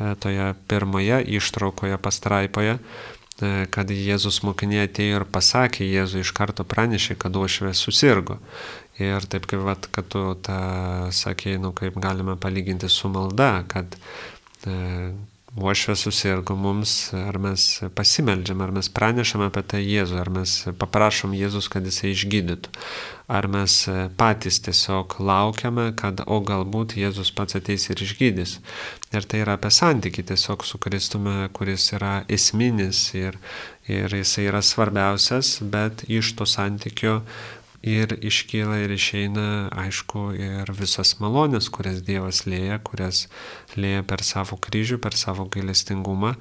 E, 0.00 0.14
toje 0.14 0.54
pirmoje 0.66 1.22
ištraukoje 1.36 1.98
pastraipoje, 1.98 2.78
e, 2.78 3.50
kad 3.70 3.90
Jėzus 3.92 4.40
mokiniai 4.46 4.86
atėjo 4.88 5.20
ir 5.20 5.26
pasakė, 5.28 5.84
Jėzų 5.84 6.22
iš 6.24 6.32
karto 6.36 6.64
pranešė, 6.64 7.18
kad 7.20 7.36
uošvė 7.36 7.74
susirgo. 7.76 8.38
Ir 9.00 9.24
taip 9.28 9.46
kaip, 9.50 9.60
vat, 9.66 9.88
kad 9.92 10.08
tu 10.12 10.22
tą 10.46 10.60
sakėjai, 11.12 11.60
nu 11.60 11.72
kaip 11.76 11.96
galime 12.00 12.36
palyginti 12.40 12.88
su 12.92 13.10
malda, 13.12 13.64
kad 13.68 13.96
e, 14.64 15.12
uošvė 15.52 15.94
susirgo 16.00 16.54
mums, 16.56 17.12
ar 17.12 17.36
mes 17.42 17.82
pasimeldžiam, 17.96 18.62
ar 18.64 18.72
mes 18.72 18.88
pranešam 18.88 19.44
apie 19.44 19.62
tai 19.68 19.82
Jėzų, 19.84 20.16
ar 20.22 20.30
mes 20.32 20.54
paprašom 20.80 21.34
Jėzus, 21.36 21.68
kad 21.72 21.84
jisai 21.84 22.14
išgydytų, 22.14 22.72
ar 23.28 23.48
mes 23.52 23.76
patys 24.16 24.62
tiesiog 24.64 25.18
laukiame, 25.20 25.90
kad 25.98 26.24
o 26.24 26.40
galbūt 26.40 26.96
Jėzus 26.96 27.34
pats 27.36 27.58
ateis 27.60 27.84
ir 27.92 28.00
išgydys. 28.00 28.58
Ir 29.12 29.28
tai 29.28 29.42
yra 29.44 29.58
apie 29.58 29.72
santykį 29.72 30.24
tiesiog 30.32 30.64
su 30.64 30.80
Kristumi, 30.80 31.50
kuris 31.52 31.90
yra 31.92 32.22
esminis 32.32 33.10
ir, 33.18 33.36
ir 33.92 34.08
jisai 34.08 34.48
yra 34.48 34.64
svarbiausias, 34.64 35.58
bet 35.60 36.06
iš 36.08 36.32
to 36.38 36.48
santykio 36.48 37.20
ir 37.82 38.14
iškyla 38.22 38.78
ir 38.84 38.94
išeina, 38.94 39.46
aišku, 39.84 40.24
ir 40.38 40.70
visas 40.78 41.16
malonės, 41.20 41.68
kurias 41.74 42.02
Dievas 42.06 42.44
lėja, 42.46 42.78
kurias 42.86 43.26
lėja 43.76 44.04
per 44.06 44.22
savo 44.26 44.56
kryžių, 44.62 45.00
per 45.02 45.18
savo 45.18 45.48
gailestingumą 45.50 46.36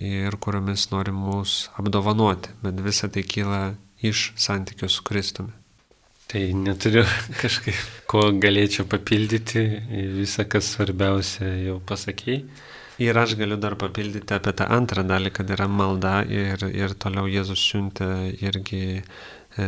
ir 0.00 0.36
kuriomis 0.40 0.88
nori 0.92 1.12
mus 1.12 1.66
apdovanoti. 1.76 2.56
Bet 2.64 2.80
visa 2.84 3.12
tai 3.12 3.26
kyla 3.28 3.62
iš 4.00 4.32
santykių 4.40 4.88
su 4.92 5.04
Kristumi. 5.06 5.52
Tai 6.26 6.42
neturiu 6.58 7.04
kažkaip, 7.42 7.76
ko 8.10 8.32
galėčiau 8.42 8.88
papildyti, 8.90 9.62
visą, 10.16 10.48
kas 10.50 10.72
svarbiausia, 10.74 11.52
jau 11.68 11.78
pasakėjai. 11.86 12.42
Ir 12.96 13.18
aš 13.20 13.34
galiu 13.36 13.58
dar 13.60 13.74
papildyti 13.76 14.32
apie 14.32 14.54
tą 14.56 14.64
antrą 14.72 15.02
dalį, 15.04 15.30
kad 15.36 15.50
yra 15.52 15.66
malda 15.68 16.22
ir, 16.32 16.62
ir 16.72 16.94
toliau 16.96 17.28
Jėzus 17.28 17.60
siuntė 17.60 18.08
irgi 18.40 19.02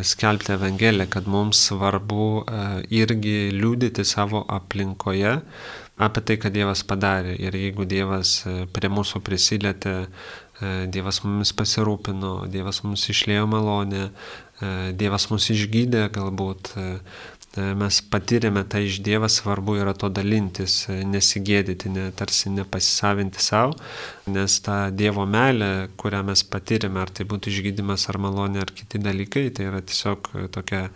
skelbti 0.03 0.53
Evangeliją, 0.53 1.09
kad 1.11 1.29
mums 1.31 1.61
svarbu 1.69 2.27
e, 2.43 2.65
irgi 3.01 3.37
liūdėti 3.57 4.05
savo 4.05 4.45
aplinkoje 4.49 5.39
apie 5.99 6.23
tai, 6.23 6.37
kad 6.39 6.55
Dievas 6.55 6.85
padarė. 6.87 7.35
Ir 7.41 7.57
jeigu 7.59 7.87
Dievas 7.89 8.43
e, 8.47 8.61
prie 8.73 8.93
mūsų 8.93 9.25
prisilietė, 9.25 9.97
Dievas 10.91 11.21
mumis 11.23 11.53
pasirūpino, 11.55 12.49
Dievas 12.51 12.81
mums 12.83 13.05
išlėjo 13.13 13.45
malonę, 13.47 14.09
Dievas 14.99 15.29
mus 15.31 15.45
išgydė 15.55 16.09
galbūt, 16.11 16.73
E, 16.75 16.99
mes 17.57 18.01
patyrėme 18.13 18.63
tą 18.69 18.83
iš 18.85 18.99
Dievą, 19.05 19.29
svarbu 19.33 19.79
yra 19.81 19.95
to 19.97 20.11
dalintis, 20.13 20.83
e, 20.89 21.01
nesigėdyti, 21.09 21.89
ne, 21.89 22.09
tarsi 22.13 22.53
nepasisavinti 22.53 23.41
savo, 23.41 23.75
nes 24.29 24.59
ta 24.61 24.91
Dievo 24.91 25.25
meilė, 25.27 25.89
kurią 25.97 26.23
mes 26.29 26.45
patyrėme, 26.45 27.01
ar 27.01 27.11
tai 27.11 27.25
būtų 27.25 27.53
išgydymas, 27.53 28.09
ar 28.13 28.21
malonė, 28.21 28.61
ar 28.63 28.75
kiti 28.75 29.01
dalykai, 29.01 29.49
tai 29.51 29.71
yra 29.71 29.81
tiesiog 29.81 30.31
e, 30.35 30.49
tokia 30.53 30.89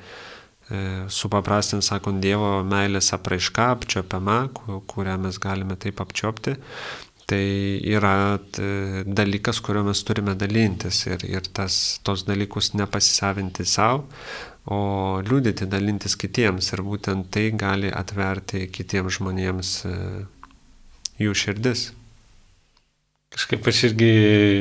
supaprastint, 1.13 1.85
sakant, 1.85 2.23
Dievo 2.23 2.63
meilės 2.65 3.11
apraiška, 3.13 3.67
apčiopiama, 3.75 4.47
kurią 4.89 5.19
mes 5.21 5.37
galime 5.43 5.77
taip 5.77 6.01
apčiopti. 6.01 6.55
Tai 7.29 7.43
yra 7.93 8.39
dalykas, 9.05 9.61
kuriuo 9.61 9.83
mes 9.91 10.01
turime 10.07 10.33
dalintis 10.39 11.03
ir, 11.11 11.27
ir 11.29 11.45
tas, 11.53 11.99
tos 12.07 12.25
dalykus 12.25 12.73
nepasisavinti 12.79 13.67
savo, 13.69 14.07
o 14.71 15.23
liūdėti, 15.27 15.67
dalintis 15.67 16.15
kitiems 16.19 16.71
ir 16.75 16.83
būtent 16.87 17.31
tai 17.35 17.49
gali 17.59 17.91
atverti 17.91 18.69
kitiems 18.71 19.19
žmonėms 19.19 19.73
e, 19.89 19.97
jų 21.23 21.35
širdis. 21.35 21.89
Kažkaip 23.33 23.67
aš 23.67 23.79
irgi, 23.89 24.13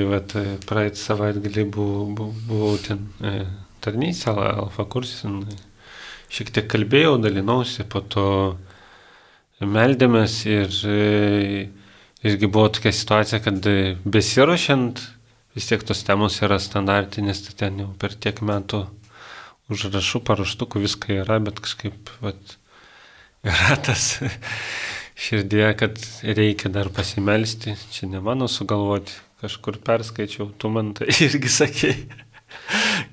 vat, 0.07 0.33
praeitą 0.65 0.97
savaitgalį 0.97 1.65
buvau, 1.75 2.05
buvau, 2.15 2.45
buvau 2.47 2.77
ten 2.81 3.03
e, 3.19 3.43
tarnystė, 3.83 4.31
alfa 4.31 4.87
kursis, 4.89 5.25
šiek 6.31 6.53
tiek 6.55 6.69
kalbėjau, 6.71 7.17
dalinausi, 7.21 7.83
po 7.91 8.01
to 8.01 8.27
meldėmės 9.61 10.39
ir 10.49 10.77
e, 10.87 11.67
irgi 12.25 12.47
buvo 12.47 12.71
tokia 12.73 12.95
situacija, 12.95 13.41
kad 13.43 13.69
besirošiant, 14.07 15.03
vis 15.53 15.67
tiek 15.67 15.83
tos 15.85 16.01
temos 16.07 16.39
yra 16.41 16.57
standartinės, 16.63 17.43
tai 17.45 17.57
ten 17.65 17.83
jau 17.83 17.91
per 18.01 18.15
tiek 18.15 18.39
metų 18.41 18.85
užrašų, 19.71 20.23
paraštukų, 20.27 20.83
viską 20.85 21.21
yra, 21.21 21.39
bet 21.43 21.61
kažkaip 21.63 22.11
vat, 22.23 22.57
yra 23.47 23.77
tas 23.87 24.17
širdėje, 25.21 25.71
kad 25.79 26.01
reikia 26.25 26.71
dar 26.73 26.89
pasimelsti, 26.93 27.75
čia 27.93 28.09
ne 28.11 28.21
mano 28.23 28.49
sugalvoti, 28.51 29.15
kažkur 29.41 29.79
perskaičiau, 29.85 30.51
tu 30.57 30.71
man 30.73 30.93
tai 30.97 31.09
irgi 31.27 31.51
sakei, 31.51 31.95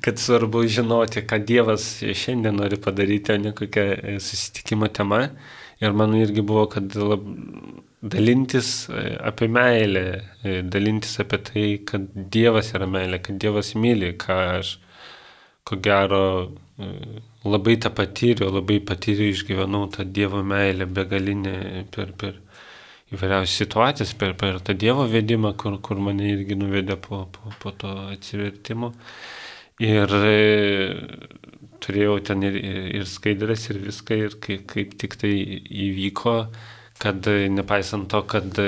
kad 0.05 0.21
svarbu 0.21 0.65
žinoti, 0.69 1.25
ką 1.29 1.41
Dievas 1.47 1.87
šiandien 2.03 2.59
nori 2.59 2.79
padaryti, 2.81 3.35
o 3.35 3.43
ne 3.43 3.55
kokia 3.57 4.19
susitikimo 4.21 4.91
tema. 4.93 5.29
Ir 5.79 5.95
man 5.95 6.11
irgi 6.19 6.43
buvo, 6.43 6.65
kad 6.67 6.91
lab, 6.99 7.23
dalintis 8.03 8.89
e, 8.91 9.13
apie 9.23 9.47
meilę, 9.47 10.05
e, 10.43 10.57
dalintis 10.67 11.21
apie 11.23 11.39
tai, 11.47 11.67
kad 11.87 12.09
Dievas 12.35 12.73
yra 12.75 12.89
meilė, 12.91 13.21
kad 13.23 13.39
Dievas 13.39 13.77
myli, 13.79 14.11
ką 14.19 14.39
aš 14.59 14.73
ko 15.69 15.79
gero 15.85 16.23
e, 16.81 16.91
labai 17.45 17.77
tą 17.83 17.93
patyriau, 17.95 18.51
labai 18.57 18.81
patyriau, 18.89 19.35
išgyvenau 19.35 19.89
tą 19.93 20.07
Dievo 20.09 20.43
meilę 20.47 20.89
begalinę 20.89 21.85
per, 21.95 22.15
per 22.17 22.39
įvairiausias 23.13 23.57
situacijas, 23.63 24.15
per, 24.21 24.35
per 24.41 24.61
tą 24.65 24.77
Dievo 24.79 25.07
vedimą, 25.09 25.55
kur, 25.61 25.79
kur 25.85 26.01
mane 26.03 26.33
irgi 26.33 26.57
nuvedė 26.59 26.99
po, 27.05 27.27
po, 27.33 27.53
po 27.63 27.75
to 27.77 27.93
atsivertimo. 28.15 28.93
Ir 29.79 30.11
turėjau 31.85 32.17
ten 32.27 32.43
ir, 32.49 32.57
ir 32.99 33.07
skaidrės, 33.07 33.69
ir 33.71 33.79
viską, 33.85 34.19
ir 34.27 34.37
kaip, 34.43 34.67
kaip 34.73 34.97
tik 34.99 35.15
tai 35.21 35.31
įvyko, 35.87 36.35
kad 36.99 37.29
nepaisant 37.55 38.09
to, 38.11 38.25
kad, 38.27 38.59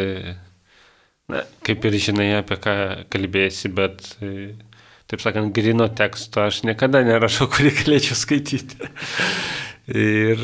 na, 1.31 1.43
kaip 1.67 1.89
ir 1.91 1.99
žinai, 2.07 2.29
apie 2.39 2.61
ką 2.63 2.77
kalbėsi, 3.11 3.73
bet, 3.75 4.13
taip 5.11 5.23
sakant, 5.25 5.51
grino 5.55 5.89
teksto 5.91 6.45
aš 6.47 6.63
niekada 6.69 7.03
nerašau, 7.07 7.49
kurį 7.51 7.75
galėčiau 7.83 8.19
skaityti. 8.19 8.79
Ir, 9.91 10.43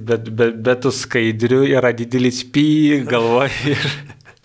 bet, 0.00 0.30
bet, 0.32 0.56
bet 0.64 0.80
tų 0.86 0.92
skaidrių 0.96 1.66
yra 1.68 1.90
didelis 1.92 2.40
py 2.48 3.02
galvoje 3.04 3.74
ir 3.74 3.90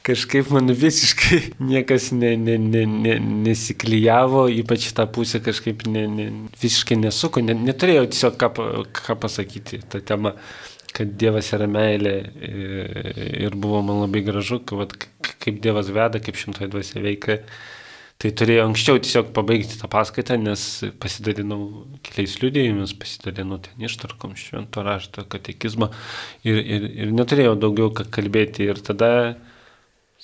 kažkaip 0.05 0.51
man 0.53 0.69
visiškai 0.75 1.39
niekas 1.63 2.11
ne, 2.13 2.35
ne, 2.37 2.57
ne, 2.61 2.83
ne, 2.85 3.15
nesiklyjavo, 3.45 4.45
ypač 4.61 4.89
tą 4.97 5.07
pusę 5.09 5.39
kažkaip 5.45 5.85
ne, 5.89 6.05
ne, 6.11 6.27
visiškai 6.61 6.97
nesuko, 6.99 7.41
ne, 7.45 7.55
neturėjau 7.57 8.05
tiesiog 8.11 8.37
ką, 8.41 8.51
ką 8.99 9.17
pasakyti 9.23 9.81
tą 9.89 10.03
temą, 10.05 10.35
kad 10.95 11.15
Dievas 11.19 11.49
yra 11.55 11.67
meilė 11.71 12.15
ir 13.45 13.55
buvo 13.55 13.81
man 13.87 14.03
labai 14.05 14.21
gražu, 14.27 14.61
kad, 14.67 14.93
kaip 15.43 15.63
Dievas 15.63 15.89
veda, 15.95 16.21
kaip 16.23 16.37
šimtoji 16.39 16.71
dvasia 16.75 17.01
veikia. 17.03 17.39
Tai 18.15 18.29
turėjau 18.39 18.69
anksčiau 18.69 18.99
tiesiog 19.03 19.33
pabaigti 19.35 19.75
tą 19.79 19.89
paskaitą, 19.91 20.37
nes 20.39 20.61
pasidalinau 21.03 21.87
keliais 22.05 22.37
liudėjimais, 22.39 22.93
pasidalinau 23.01 23.59
ten 23.65 23.83
ištarkom 23.89 24.37
švento 24.39 24.85
rašto 24.87 25.25
katekizmo 25.29 25.89
ir, 26.47 26.61
ir, 26.61 26.87
ir 27.03 27.11
neturėjau 27.17 27.57
daugiau 27.59 27.91
ką 27.97 28.07
kalbėti. 28.15 28.69
Ir 28.71 28.79
tada 28.87 29.11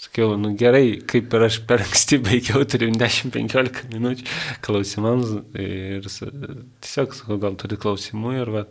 Sakiau, 0.01 0.37
nu 0.39 0.53
gerai, 0.57 1.01
kaip 1.05 1.33
ir 1.35 1.43
aš 1.45 1.59
per 1.67 1.83
anksti 1.83 2.17
baigiau, 2.23 2.63
turim 2.65 2.95
10-15 2.97 3.91
minučių 3.91 4.23
klausimams 4.65 5.33
ir 5.59 6.07
tiesiog 6.07 7.13
sakau, 7.17 7.37
gal 7.43 7.57
turi 7.59 7.77
klausimų 7.77 8.31
ir 8.39 8.51
va, 8.55 8.63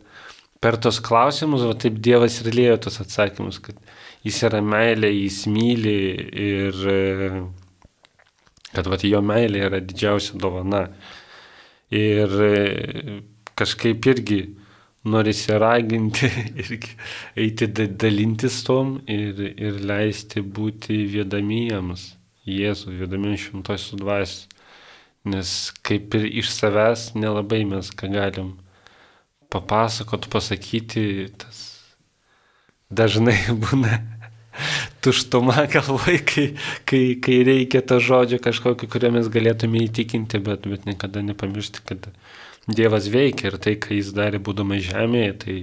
per 0.65 0.81
tos 0.83 0.99
klausimus, 1.05 1.63
va 1.69 1.77
taip 1.79 2.01
Dievas 2.03 2.41
ir 2.41 2.51
lėjo 2.57 2.79
tos 2.87 2.99
atsakymus, 3.05 3.61
kad 3.63 3.79
jis 4.27 4.41
yra 4.49 4.65
meilė, 4.65 5.13
jis 5.13 5.45
myli 5.53 5.99
ir 6.49 6.81
kad 8.75 8.89
va, 8.91 8.99
jo 9.03 9.21
meilė 9.25 9.67
yra 9.69 9.81
didžiausia 9.83 10.39
dovana. 10.41 10.87
Ir 11.91 12.31
kažkaip 13.59 14.07
irgi 14.13 14.41
norisi 15.05 15.57
raginti 15.59 16.31
ir 16.61 16.73
eiti 17.37 17.69
dalintis 17.73 18.63
tom 18.67 18.99
ir, 19.09 19.41
ir 19.57 19.81
leisti 19.85 20.43
būti 20.43 21.05
vedamiems 21.15 22.15
Jėzų, 22.51 22.95
vedamiems 23.03 23.43
šimtosios 23.45 24.01
dvasios. 24.01 24.47
Nes 25.29 25.51
kaip 25.85 26.15
ir 26.17 26.25
iš 26.41 26.49
savęs 26.55 27.11
nelabai 27.13 27.61
mes 27.69 27.91
ką 27.93 28.09
galim 28.09 28.55
papasakot, 29.53 30.31
pasakyti, 30.33 31.29
tas 31.37 31.59
dažnai 32.89 33.37
būna 33.65 33.99
tuštuma 35.05 35.66
galvoj, 35.75 36.18
kai, 36.27 36.46
kai, 36.88 37.03
kai 37.23 37.38
reikia 37.46 37.83
to 37.83 38.01
žodžio 38.03 38.40
kažkokio, 38.42 38.88
kurio 38.90 39.12
mes 39.14 39.31
galėtume 39.33 39.85
įtikinti, 39.87 40.42
bet, 40.44 40.68
bet 40.70 40.87
niekada 40.88 41.25
nepamiršti, 41.27 41.87
kad 41.88 42.11
Dievas 42.70 43.09
veikia 43.11 43.49
ir 43.51 43.57
tai, 43.59 43.75
ką 43.81 43.96
jis 43.96 44.12
darė 44.14 44.38
būdamas 44.44 44.85
žemėje, 44.85 45.33
tai 45.42 45.57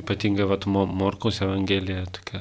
ypatingai 0.00 0.48
vat, 0.48 0.66
Morkos 0.66 1.42
Evangelija 1.44 2.06
tokia 2.16 2.40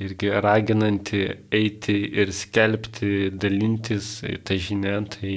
irgi 0.00 0.30
raginanti 0.40 1.20
eiti 1.52 1.96
ir 2.22 2.32
skelbti, 2.32 3.30
dalintis 3.36 4.22
tą 4.48 4.56
žinią, 4.56 4.96
tai 5.12 5.34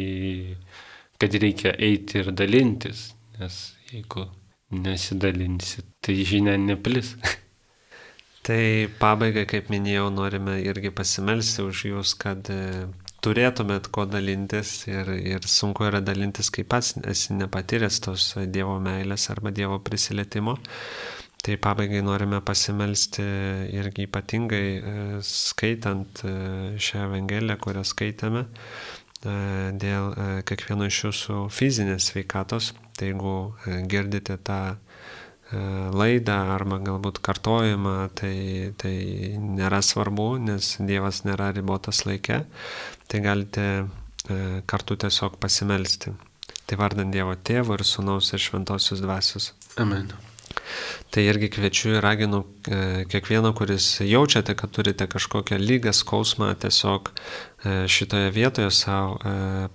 kad 1.19 1.35
reikia 1.43 1.75
eiti 1.75 2.21
ir 2.23 2.31
dalintis, 2.31 3.09
nes 3.39 3.59
jeigu 3.91 4.25
nesidalinsi, 4.73 5.83
tai 6.01 6.17
žinia 6.25 6.57
neplis. 6.57 7.15
Tai 8.43 8.63
pabaigai, 8.99 9.45
kaip 9.47 9.69
minėjau, 9.71 10.09
norime 10.11 10.57
irgi 10.65 10.91
pasimelsti 10.91 11.63
už 11.63 11.85
jūs, 11.93 12.13
kad 12.19 12.49
turėtumėt 13.23 13.87
ko 13.95 14.03
dalintis 14.09 14.81
ir, 14.89 15.09
ir 15.15 15.47
sunku 15.47 15.87
yra 15.87 16.01
dalintis, 16.03 16.51
kai 16.51 16.65
pats 16.67 16.97
esi 17.07 17.37
nepatyręs 17.37 18.01
tos 18.03 18.25
Dievo 18.51 18.75
meilės 18.83 19.29
arba 19.31 19.53
Dievo 19.55 19.79
prisilietimo. 19.79 20.57
Tai 21.43 21.57
pabaigai 21.59 21.99
norime 22.03 22.39
pasimelsti 22.39 23.23
irgi 23.75 24.05
ypatingai 24.07 24.67
e, 24.79 24.93
skaitant 25.27 26.21
e, 26.23 26.35
šią 26.79 27.01
Evangeliją, 27.09 27.57
kurią 27.65 27.83
skaitėme, 27.83 28.45
e, 28.47 29.33
dėl 29.75 30.13
kiekvieno 30.47 30.87
iš 30.87 31.01
jūsų 31.09 31.41
fizinės 31.51 32.07
sveikatos. 32.13 32.71
Tai 32.95 33.09
jeigu 33.09 33.35
girdite 33.91 34.37
tą 34.39 34.61
laidą 35.93 36.35
arba 36.55 36.79
galbūt 36.83 37.21
kartojimą, 37.23 37.95
tai, 38.17 38.35
tai 38.81 38.95
nėra 39.37 39.83
svarbu, 39.85 40.29
nes 40.49 40.75
Dievas 40.81 41.23
nėra 41.27 41.51
ribotas 41.55 42.03
laikė 42.09 42.43
tai 43.13 43.21
galite 43.21 43.61
e, 43.61 43.85
kartu 44.65 44.97
tiesiog 44.97 45.37
pasimelsti. 45.37 46.15
Tai 46.65 46.77
vardant 46.81 47.13
Dievo 47.13 47.35
Tėvo 47.35 47.77
ir 47.77 47.83
Sūnaus 47.85 48.31
ir 48.33 48.41
Šventosios 48.41 49.03
Dvasios. 49.03 49.51
Amen. 49.77 50.09
Tai 51.13 51.21
irgi 51.21 51.51
kviečiu 51.53 51.91
ir 51.93 52.01
raginu 52.01 52.39
e, 52.65 53.03
kiekvieną, 53.11 53.51
kuris 53.53 53.99
jaučiate, 54.01 54.55
kad 54.57 54.73
turite 54.73 55.05
kažkokią 55.11 55.59
lygą, 55.61 55.93
skausmą, 55.93 56.49
tiesiog 56.63 57.11
e, 57.11 57.75
šitoje 57.85 58.31
vietoje 58.33 58.71
savo 58.73 59.19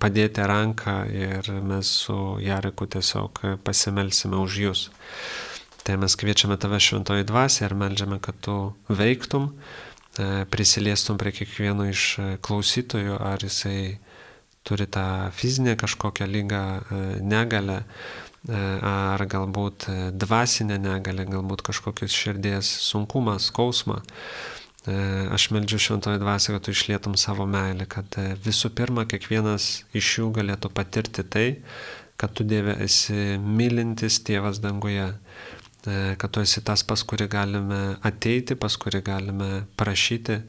padėti 0.03 0.43
ranką 0.51 0.97
ir 1.15 1.53
mes 1.63 1.93
su 2.03 2.19
Jariku 2.43 2.91
tiesiog 2.91 3.45
pasimelsime 3.63 4.43
už 4.43 4.59
jūs. 4.65 4.89
Tai 5.87 5.97
mes 6.01 6.17
kviečiame 6.19 6.59
tave 6.61 6.81
šventoji 6.83 7.27
dvasia 7.29 7.69
ir 7.69 7.75
melžiame, 7.79 8.19
kad 8.21 8.37
tu 8.45 8.59
veiktum, 8.89 9.53
E, 10.19 10.45
prisiliestum 10.51 11.19
prie 11.19 11.31
kiekvieno 11.31 11.85
iš 11.87 12.05
e, 12.19 12.25
klausytojų, 12.43 13.21
ar 13.23 13.43
jisai 13.45 13.99
turi 14.67 14.89
tą 14.91 15.31
fizinę 15.31 15.77
kažkokią 15.79 16.27
lygą, 16.27 16.63
e, 16.63 17.03
negalę, 17.23 17.85
ar 18.49 19.21
galbūt 19.29 19.89
dvasinę 20.15 20.77
negalę, 20.81 21.25
galbūt 21.29 21.61
kažkokius 21.67 22.15
širdies 22.15 22.69
sunkumas, 22.87 23.49
skausmą. 23.51 23.99
Aš 25.35 25.49
meldžiu 25.53 25.81
šventoje 25.83 26.21
dvasioje, 26.23 26.55
kad 26.57 26.65
tu 26.65 26.73
išlietum 26.73 27.17
savo 27.19 27.45
meilę, 27.51 27.85
kad 27.91 28.15
visų 28.47 28.71
pirma 28.79 29.05
kiekvienas 29.11 29.67
iš 29.93 30.13
jų 30.21 30.31
galėtų 30.39 30.71
patirti 30.73 31.27
tai, 31.27 31.45
kad 32.17 32.33
tu 32.39 32.47
Dieve 32.47 32.79
esi 32.87 33.37
mylintis 33.43 34.23
tėvas 34.25 34.63
danguje 34.63 35.11
kad 36.21 36.33
tu 36.35 36.43
esi 36.45 36.61
tas, 36.65 36.83
pas 36.85 37.03
kurį 37.07 37.29
galime 37.33 37.81
ateiti, 38.05 38.57
pas 38.59 38.75
kurį 38.77 39.03
galime 39.07 39.51
prašyti 39.81 40.43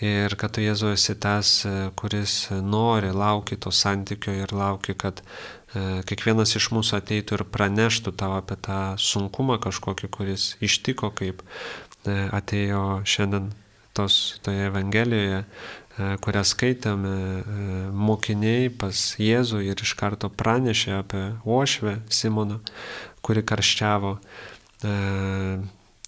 ir 0.00 0.34
kad 0.40 0.54
tu 0.56 0.64
Jėzu 0.64 0.94
esi 0.94 1.14
tas, 1.20 1.60
e, 1.68 1.90
kuris 1.96 2.48
nori, 2.64 3.12
lauki 3.12 3.58
to 3.60 3.70
santykio 3.70 4.32
ir 4.32 4.54
lauki, 4.56 4.94
kad 4.96 5.20
e, 5.20 6.00
kiekvienas 6.08 6.56
iš 6.56 6.70
mūsų 6.74 6.98
ateitų 7.00 7.38
ir 7.38 7.44
praneštų 7.52 8.14
tau 8.16 8.34
apie 8.38 8.56
tą 8.64 8.80
sunkumą 8.98 9.60
kažkokį, 9.60 10.08
kuris 10.08 10.54
ištiko, 10.64 11.12
kaip 11.12 11.44
atėjo 12.08 13.02
šiandien 13.04 13.50
tos 13.92 14.40
toje 14.40 14.70
Evangelijoje, 14.70 15.42
kurią 16.24 16.42
skaitėme, 16.48 17.10
mokiniai 17.92 18.70
pas 18.72 18.96
Jėzų 19.20 19.60
ir 19.66 19.82
iš 19.84 19.92
karto 20.00 20.30
pranešė 20.32 20.94
apie 20.96 21.24
Ošvę 21.44 21.98
Simoną, 22.08 22.62
kuri 23.20 23.44
karščiavo. 23.44 24.14
E, 24.84 24.92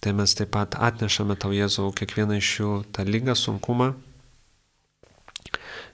tai 0.01 0.13
mes 0.13 0.35
taip 0.35 0.53
pat 0.55 0.77
atnešame 0.79 1.37
tau 1.37 1.53
Jėzau 1.53 1.93
kiekvieną 1.97 2.39
iš 2.41 2.49
jų 2.61 2.71
tą 2.95 3.05
lygą, 3.07 3.37
sunkumą 3.39 3.93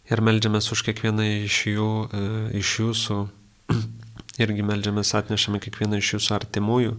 ir 0.08 0.22
melžiamės 0.24 0.70
už 0.72 0.84
kiekvieną 0.86 1.26
iš 1.44 1.58
jų, 1.74 1.90
e, 2.06 2.22
iš 2.62 2.76
jūsų, 2.84 3.18
irgi 4.44 4.64
melžiamės, 4.64 5.12
atnešame 5.18 5.60
kiekvieną 5.64 6.00
iš 6.00 6.14
jūsų 6.16 6.38
artimųjų. 6.38 6.96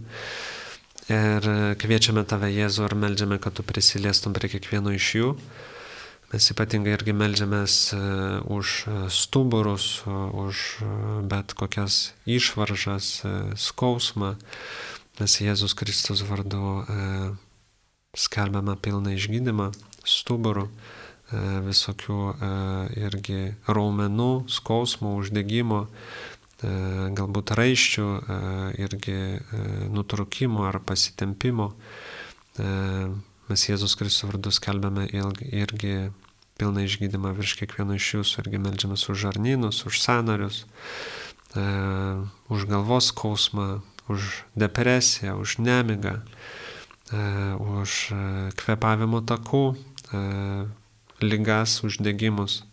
Ir 1.10 1.46
kviečiame 1.80 2.22
tave 2.28 2.52
Jėzų 2.52 2.84
ir 2.86 2.94
melžiame, 2.94 3.40
kad 3.42 3.56
tu 3.56 3.64
prisiliestum 3.66 4.36
prie 4.36 4.52
kiekvieno 4.52 4.92
iš 4.94 5.08
jų, 5.16 5.30
Mes 6.30 6.44
ypatingai 6.52 6.92
irgi 6.94 7.10
melžiamės 7.10 7.76
už 8.54 8.74
stuburus, 9.10 10.04
už 10.06 10.60
bet 11.26 11.56
kokias 11.58 12.12
išvaržas, 12.22 13.08
skausmą. 13.58 14.36
Mes 15.20 15.34
Jėzus 15.36 15.74
Kristus 15.76 16.22
vardu 16.24 16.80
skelbiame 18.16 18.72
pilną 18.80 19.12
išgydymą 19.12 19.66
stuburų, 20.08 20.62
visokių 21.66 22.16
irgi 22.96 23.42
raumenų, 23.68 24.28
skausmų, 24.48 25.12
uždegimo, 25.20 25.82
galbūt 26.62 27.52
raiščių, 27.60 28.06
irgi 28.80 29.18
nutrukimo 29.92 30.64
ar 30.70 30.80
pasitempimo. 30.88 31.68
Mes 32.56 33.66
Jėzus 33.68 33.98
Kristus 34.00 34.24
vardu 34.24 34.54
skelbiame 34.56 35.04
irgi 35.12 35.94
pilną 36.56 36.88
išgydymą 36.88 37.36
virš 37.36 37.58
kiekvieno 37.60 38.00
iš 38.00 38.08
jūsų, 38.16 38.40
irgi 38.46 38.64
melžiamės 38.64 39.04
už 39.12 39.20
žarnynus, 39.28 39.84
už 39.84 40.00
sanarius, 40.00 40.64
už 41.52 42.68
galvos 42.72 43.12
skausmą, 43.12 43.82
už 44.10 44.44
depresiją, 44.58 45.38
už 45.40 45.58
nemigą, 45.62 46.18
už 47.58 48.14
kvepavimo 48.58 49.22
takų 49.22 49.64
lygas, 51.22 51.80
uždegimus. 51.86 52.64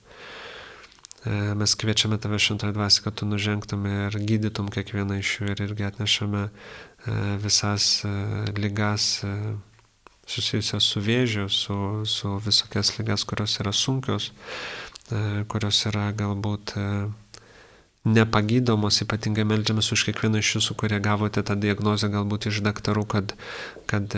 Mes 1.27 1.73
kviečiame 1.75 2.15
tave 2.21 2.39
šimtąją 2.39 2.73
dvasį, 2.75 3.01
kad 3.03 3.17
tu 3.19 3.27
nužengtum 3.27 3.83
ir 3.89 4.15
gydytum 4.15 4.69
kiekvieną 4.71 5.17
iš 5.19 5.31
jų 5.39 5.49
ir 5.51 5.63
irgi 5.65 5.87
atnešame 5.89 6.43
visas 7.43 8.05
lygas 8.55 9.17
susijusias 10.27 10.83
su 10.83 11.01
vėžiu, 11.03 11.47
su, 11.49 11.77
su 12.05 12.35
visokias 12.43 12.93
lygas, 12.99 13.23
kurios 13.27 13.57
yra 13.61 13.73
sunkios, 13.75 14.31
kurios 15.51 15.79
yra 15.87 16.09
galbūt 16.15 16.75
nepagydomos, 18.13 19.01
ypatingai 19.03 19.45
melžiamės 19.47 19.91
už 19.95 20.05
kiekvieną 20.09 20.41
iš 20.41 20.53
jūsų, 20.57 20.77
kurie 20.79 20.99
gavote 21.03 21.43
tą 21.43 21.57
diagnozę 21.59 22.09
galbūt 22.13 22.49
iš 22.51 22.61
daktarų, 22.65 23.03
kad, 23.13 23.35
kad 23.89 24.15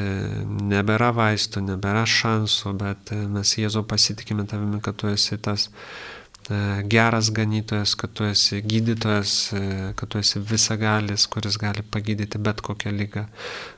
nebėra 0.73 1.11
vaistų, 1.17 1.65
nebėra 1.73 2.05
šansų, 2.09 2.75
bet 2.79 3.11
mes 3.35 3.57
Jėzau 3.59 3.83
pasitikime 3.87 4.47
tavimi, 4.49 4.81
kad 4.85 4.99
tu 5.01 5.11
esi 5.11 5.37
tas 5.41 5.69
geras 6.83 7.29
ganytojas, 7.29 7.93
kad 7.95 8.13
tu 8.13 8.23
esi 8.25 8.61
gydytojas, 8.61 9.51
kad 9.95 10.09
tu 10.09 10.17
esi 10.17 10.39
visagalis, 10.39 11.27
kuris 11.29 11.57
gali 11.61 11.83
pagydyti 11.83 12.41
bet 12.41 12.61
kokią 12.65 12.91
lygą, 12.91 13.25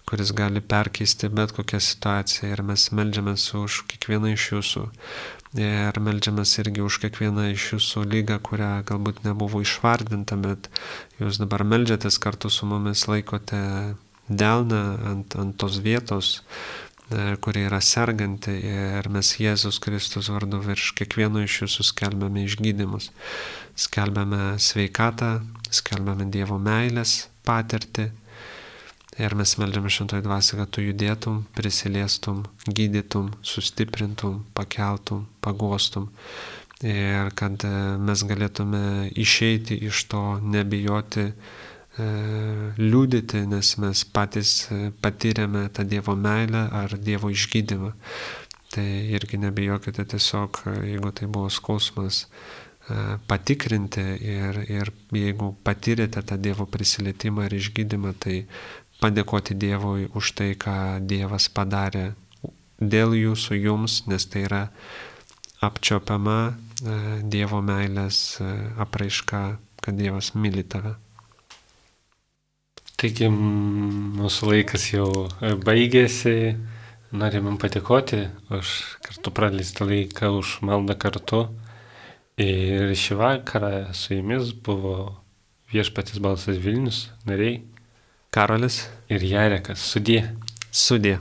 kuris 0.08 0.32
gali 0.32 0.62
perkeisti 0.62 1.30
bet 1.30 1.52
kokią 1.52 1.80
situaciją. 1.80 2.54
Ir 2.54 2.64
mes 2.64 2.88
melžiamės 2.96 3.50
už 3.60 3.84
kiekvieną 3.92 4.32
iš 4.38 4.48
jūsų. 4.54 4.86
Ir 5.60 5.98
melžiamės 6.00 6.54
irgi 6.62 6.84
už 6.86 7.02
kiekvieną 7.04 7.50
iš 7.52 7.74
jūsų 7.74 8.06
lygą, 8.08 8.38
kurią 8.40 8.70
galbūt 8.88 9.26
nebuvo 9.26 9.60
išvardinta, 9.66 10.38
bet 10.40 10.70
jūs 11.20 11.42
dabar 11.42 11.66
melžiatės 11.68 12.22
kartu 12.24 12.48
su 12.48 12.70
mumis, 12.70 13.04
laikote 13.12 13.60
delną 14.32 14.84
ant, 15.12 15.36
ant 15.36 15.58
tos 15.60 15.82
vietos, 15.84 16.38
E, 17.12 17.36
kuri 17.44 17.66
yra 17.68 17.82
serganti 17.84 18.54
ir 18.64 19.08
mes 19.12 19.34
Jėzus 19.36 19.82
Kristus 19.84 20.30
vardu 20.32 20.62
virš 20.64 20.94
kiekvieno 20.96 21.42
iš 21.44 21.58
jūsų 21.66 21.86
skelbiame 21.90 22.46
išgydymus. 22.48 23.10
Skelbiame 23.76 24.56
sveikatą, 24.64 25.32
skelbiame 25.68 26.30
Dievo 26.32 26.60
meilės 26.62 27.26
patirtį 27.48 28.08
ir 29.20 29.36
mes 29.36 29.56
meldžiame 29.60 29.92
šventoji 29.92 30.24
dvasia, 30.24 30.60
kad 30.62 30.72
tu 30.72 30.86
judėtum, 30.86 31.44
prisiliestum, 31.58 32.46
gydytum, 32.68 33.34
sustiprintum, 33.44 34.46
pakeltum, 34.56 35.26
pagostum 35.44 36.12
ir 36.82 37.34
kad 37.38 37.62
e, 37.68 37.74
mes 38.02 38.24
galėtume 38.26 39.12
išeiti 39.20 39.76
iš 39.90 40.06
to, 40.10 40.24
nebijoti 40.42 41.30
E, 42.00 42.04
liūdėti, 42.80 43.42
nes 43.52 43.74
mes 43.84 44.02
patys 44.16 44.52
e, 44.72 44.92
patyrėme 45.04 45.66
tą 45.76 45.84
Dievo 45.84 46.16
meilę 46.16 46.70
ar 46.72 46.96
Dievo 46.96 47.32
išgydymą. 47.34 47.92
Tai 48.72 48.88
irgi 49.18 49.40
nebijokite 49.42 50.06
tiesiog, 50.14 50.62
jeigu 50.88 51.12
tai 51.12 51.28
buvo 51.28 51.50
skausmas, 51.52 52.28
patikrinti 53.28 54.04
ir, 54.26 54.58
ir 54.72 54.90
jeigu 55.16 55.52
patyrėte 55.68 56.24
tą 56.28 56.38
Dievo 56.40 56.66
prisilietimą 56.72 57.50
ir 57.50 57.58
išgydymą, 57.60 58.14
tai 58.24 58.38
padėkoti 59.02 59.58
Dievui 59.58 60.10
už 60.14 60.34
tai, 60.38 60.52
ką 60.56 61.02
Dievas 61.06 61.50
padarė 61.50 62.12
dėl 62.82 63.16
jūsų 63.18 63.60
jums, 63.60 64.02
nes 64.08 64.26
tai 64.26 64.46
yra 64.48 64.64
apčiopiama 65.62 66.56
Dievo 67.22 67.62
meilės 67.62 68.42
apraiška, 68.82 69.46
kad 69.82 69.98
Dievas 69.98 70.34
myli 70.34 70.64
tave. 70.66 70.96
Taigi 73.02 73.32
mūsų 73.34 74.48
laikas 74.52 74.84
jau 74.92 75.08
e, 75.42 75.56
baigėsi. 75.58 76.54
Norime 77.18 77.56
patikoti 77.58 78.20
už 78.54 78.74
kartu 79.02 79.34
praleistą 79.34 79.88
laiką, 79.90 80.30
už 80.38 80.60
maldą 80.70 80.94
kartu. 81.02 81.40
Ir 82.38 82.94
šį 82.94 83.18
vakarą 83.18 83.72
su 83.98 84.14
jumis 84.20 84.54
buvo 84.54 84.94
viešpatis 85.74 86.22
balsas 86.22 86.62
Vilnius, 86.62 87.08
nariai. 87.26 87.64
Karolis 88.32 88.86
ir 89.12 89.26
Jarekas. 89.28 89.82
Sudė. 89.92 90.22
Sudė. 90.72 91.18